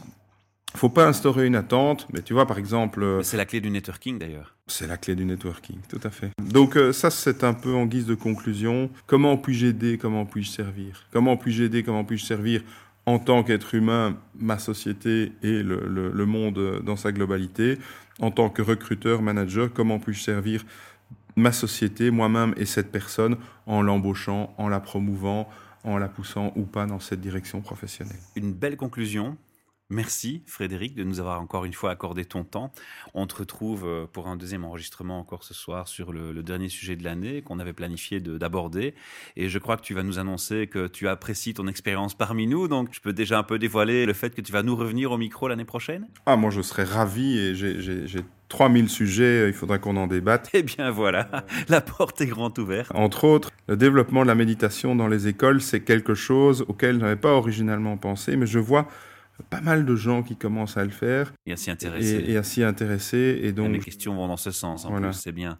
Faut 0.76 0.90
pas 0.90 1.06
instaurer 1.06 1.46
une 1.46 1.56
attente, 1.56 2.08
mais 2.12 2.24
tu 2.24 2.34
vois, 2.34 2.48
par 2.48 2.58
exemple. 2.58 3.04
Euh, 3.04 3.22
c'est 3.22 3.38
la 3.38 3.46
clé 3.46 3.62
du 3.62 3.70
networking, 3.70 4.18
d'ailleurs. 4.18 4.56
C'est 4.66 4.88
la 4.88 4.98
clé 4.98 5.14
du 5.14 5.26
networking, 5.26 5.78
tout 5.88 6.00
à 6.04 6.10
fait. 6.10 6.32
Donc, 6.42 6.76
euh, 6.76 6.92
ça, 6.92 7.12
c'est 7.12 7.44
un 7.44 7.54
peu 7.54 7.76
en 7.76 7.86
guise 7.86 8.08
de 8.08 8.16
conclusion. 8.16 8.90
Comment 9.06 9.38
puis-je 9.38 9.68
aider 9.68 10.00
Comment 10.00 10.26
puis-je 10.26 10.50
servir? 10.50 11.06
Comment 11.12 11.38
puis-je 11.38 11.64
aider 11.64 11.84
Comment 11.84 12.04
puis-je 12.04 12.26
servir 12.26 12.64
en 13.06 13.20
tant 13.20 13.44
qu'être 13.44 13.76
humain, 13.76 14.18
ma 14.36 14.58
société 14.60 15.34
et 15.42 15.62
le, 15.64 16.26
monde 16.26 16.82
dans 16.84 16.96
sa 16.96 17.12
globalité, 17.12 17.78
en 18.20 18.32
tant 18.32 18.50
que 18.50 18.62
recruteur, 18.62 19.22
manager, 19.22 19.72
comment 19.74 20.00
puis-je 20.00 20.22
servir 20.22 20.66
ma 21.36 21.52
société, 21.52 22.12
moi-même 22.12 22.54
et 22.58 22.66
cette 22.66 22.92
personne 22.92 23.38
en 23.66 23.82
l'embauchant, 23.82 24.54
en 24.58 24.70
la 24.70 24.80
promouvant, 24.80 25.50
en 25.84 25.98
la 25.98 26.08
poussant 26.08 26.54
ou 26.56 26.64
pas 26.64 26.86
dans 26.86 27.00
cette 27.00 27.22
direction 27.22 27.62
professionnelle? 27.62 28.20
Une 28.36 28.54
belle 28.54 28.78
conclusion. 28.78 29.38
Merci 29.94 30.42
Frédéric 30.48 30.96
de 30.96 31.04
nous 31.04 31.20
avoir 31.20 31.40
encore 31.40 31.66
une 31.66 31.74
fois 31.74 31.92
accordé 31.92 32.26
ton 32.26 32.44
temps. 32.44 32.74
On 33.14 33.28
te 33.28 33.36
retrouve 33.36 33.86
euh, 33.86 34.06
pour 34.12 34.28
un 34.28 34.36
deuxième 34.36 34.66
enregistrement 34.66 35.20
encore 35.20 35.44
ce 35.44 35.54
soir 35.54 35.88
sur 35.88 36.12
le, 36.12 36.42
dernier 36.42 36.68
sujet 36.68 36.96
de 36.96 37.04
l'année 37.04 37.44
qu'on 37.44 37.60
avait 37.60 37.74
planifié 37.74 38.20
d'aborder. 38.20 38.96
Et 39.38 39.50
je 39.50 39.60
crois 39.60 39.78
que 39.78 39.84
tu 39.84 39.94
vas 39.94 40.02
nous 40.02 40.18
annoncer 40.18 40.66
que 40.66 40.88
tu 40.88 41.08
apprécies 41.08 41.54
ton 41.54 41.68
expérience 41.68 42.16
parmi 42.16 42.48
nous. 42.48 42.68
Donc 42.68 42.90
je 42.92 43.02
peux 43.02 43.14
déjà 43.14 43.38
un 43.38 43.44
peu 43.44 43.60
dévoiler 43.60 44.08
le 44.08 44.14
fait 44.14 44.34
que 44.34 44.42
tu 44.42 44.52
vas 44.52 44.64
nous 44.64 44.76
revenir 44.76 45.12
au 45.12 45.18
micro 45.20 45.48
l'année 45.48 45.64
prochaine? 45.64 46.08
Ah, 46.26 46.38
moi 46.38 46.50
je 46.50 46.64
serais 46.64 46.86
ravi 46.86 47.38
et 47.38 47.54
j'ai 47.54 48.26
3000 48.50 48.90
sujets, 48.90 49.48
il 49.48 49.54
faudra 49.54 49.78
qu'on 49.78 49.96
en 49.98 50.08
débatte. 50.08 50.50
Eh 50.54 50.64
bien 50.64 50.90
voilà, 50.90 51.30
la 51.70 51.82
porte 51.82 52.20
est 52.22 52.28
grande 52.28 52.58
ouverte. 52.58 52.92
Entre 52.96 53.26
autres, 53.26 53.52
le 53.68 53.78
développement 53.78 54.24
de 54.24 54.28
la 54.28 54.36
méditation 54.36 54.96
dans 54.96 55.08
les 55.08 55.28
écoles, 55.28 55.62
c'est 55.62 55.82
quelque 55.82 56.16
chose 56.16 56.66
auquel 56.68 56.96
je 56.96 57.02
n'avais 57.02 57.16
pas 57.16 57.34
originalement 57.34 57.96
pensé, 57.98 58.36
mais 58.36 58.48
je 58.48 58.60
vois 58.60 58.88
pas 59.56 59.62
mal 59.62 59.86
de 59.86 59.96
gens 59.96 60.24
qui 60.24 60.36
commencent 60.36 60.78
à 60.78 60.84
le 60.84 60.92
faire. 60.92 61.34
Et 61.46 61.54
à 61.54 61.58
s'y 61.58 61.72
intéresser. 61.72 62.24
Et, 62.28 62.38
à 62.38 62.44
s'y 62.44 62.64
intéresser. 62.64 63.40
Et 63.44 63.52
donc, 63.52 63.72
les 63.72 63.80
questions 63.80 64.16
vont 64.16 64.28
dans 64.28 64.38
ce 64.38 64.52
sens, 64.52 64.86
en 64.86 64.90
voilà. 64.90 65.10
plus, 65.10 65.18
c'est 65.18 65.32
bien. 65.32 65.58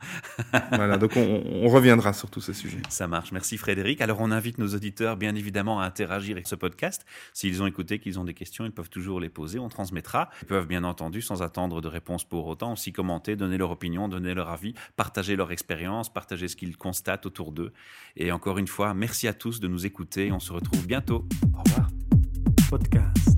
voilà, 0.72 0.98
donc 0.98 1.16
on, 1.16 1.68
reviendra 1.68 2.14
sur 2.14 2.30
tous 2.30 2.42
ces 2.42 2.54
sujets. 2.54 2.82
Ça 2.90 3.08
marche. 3.08 3.32
Merci 3.32 3.58
Frédéric. 3.58 4.02
Alors, 4.02 4.20
on 4.22 4.32
invite 4.32 4.58
nos 4.58 4.68
auditeurs, 4.68 5.18
bien 5.18 5.36
évidemment, 5.36 5.80
à 5.80 5.86
interagir 5.86 6.34
avec 6.34 6.48
ce 6.48 6.56
podcast. 6.56 7.06
S'ils 7.34 7.62
ont 7.62 7.68
écouté, 7.68 8.00
qu'ils 8.00 8.20
ont 8.20 8.24
des 8.24 8.34
questions, 8.34 8.66
ils 8.66 8.72
peuvent 8.72 8.90
toujours 8.90 9.20
les 9.20 9.30
poser. 9.30 9.60
On 9.60 9.70
transmettra. 9.70 10.30
Ils 10.42 10.48
peuvent, 10.48 10.68
bien 10.68 10.84
entendu, 10.84 11.22
sans 11.22 11.42
attendre 11.42 11.82
de 11.82 11.88
réponse 11.88 12.24
pour 12.24 12.48
autant, 12.48 12.74
aussi 12.74 12.92
commenter, 12.92 13.36
donner 13.36 13.58
leur 13.58 13.72
opinion, 13.72 14.08
donner 14.08 14.34
leur 14.34 14.50
avis, 14.50 14.74
partager 14.96 15.36
leur 15.36 15.52
expérience, 15.52 16.12
partager 16.12 16.48
ce 16.48 16.56
qu'ils 16.56 16.78
constatent 16.78 17.26
autour 17.26 17.52
d'eux. 17.52 17.74
Et 18.16 18.32
encore 18.32 18.58
une 18.58 18.68
fois, 18.68 18.94
merci 18.94 19.28
à 19.28 19.34
tous 19.34 19.60
de 19.60 19.68
nous 19.68 19.86
écouter. 19.86 20.32
On 20.32 20.40
se 20.40 20.54
retrouve 20.54 20.86
bientôt. 20.86 21.28
Au 21.54 21.64
revoir. 21.64 21.90
Podcast. 22.70 23.34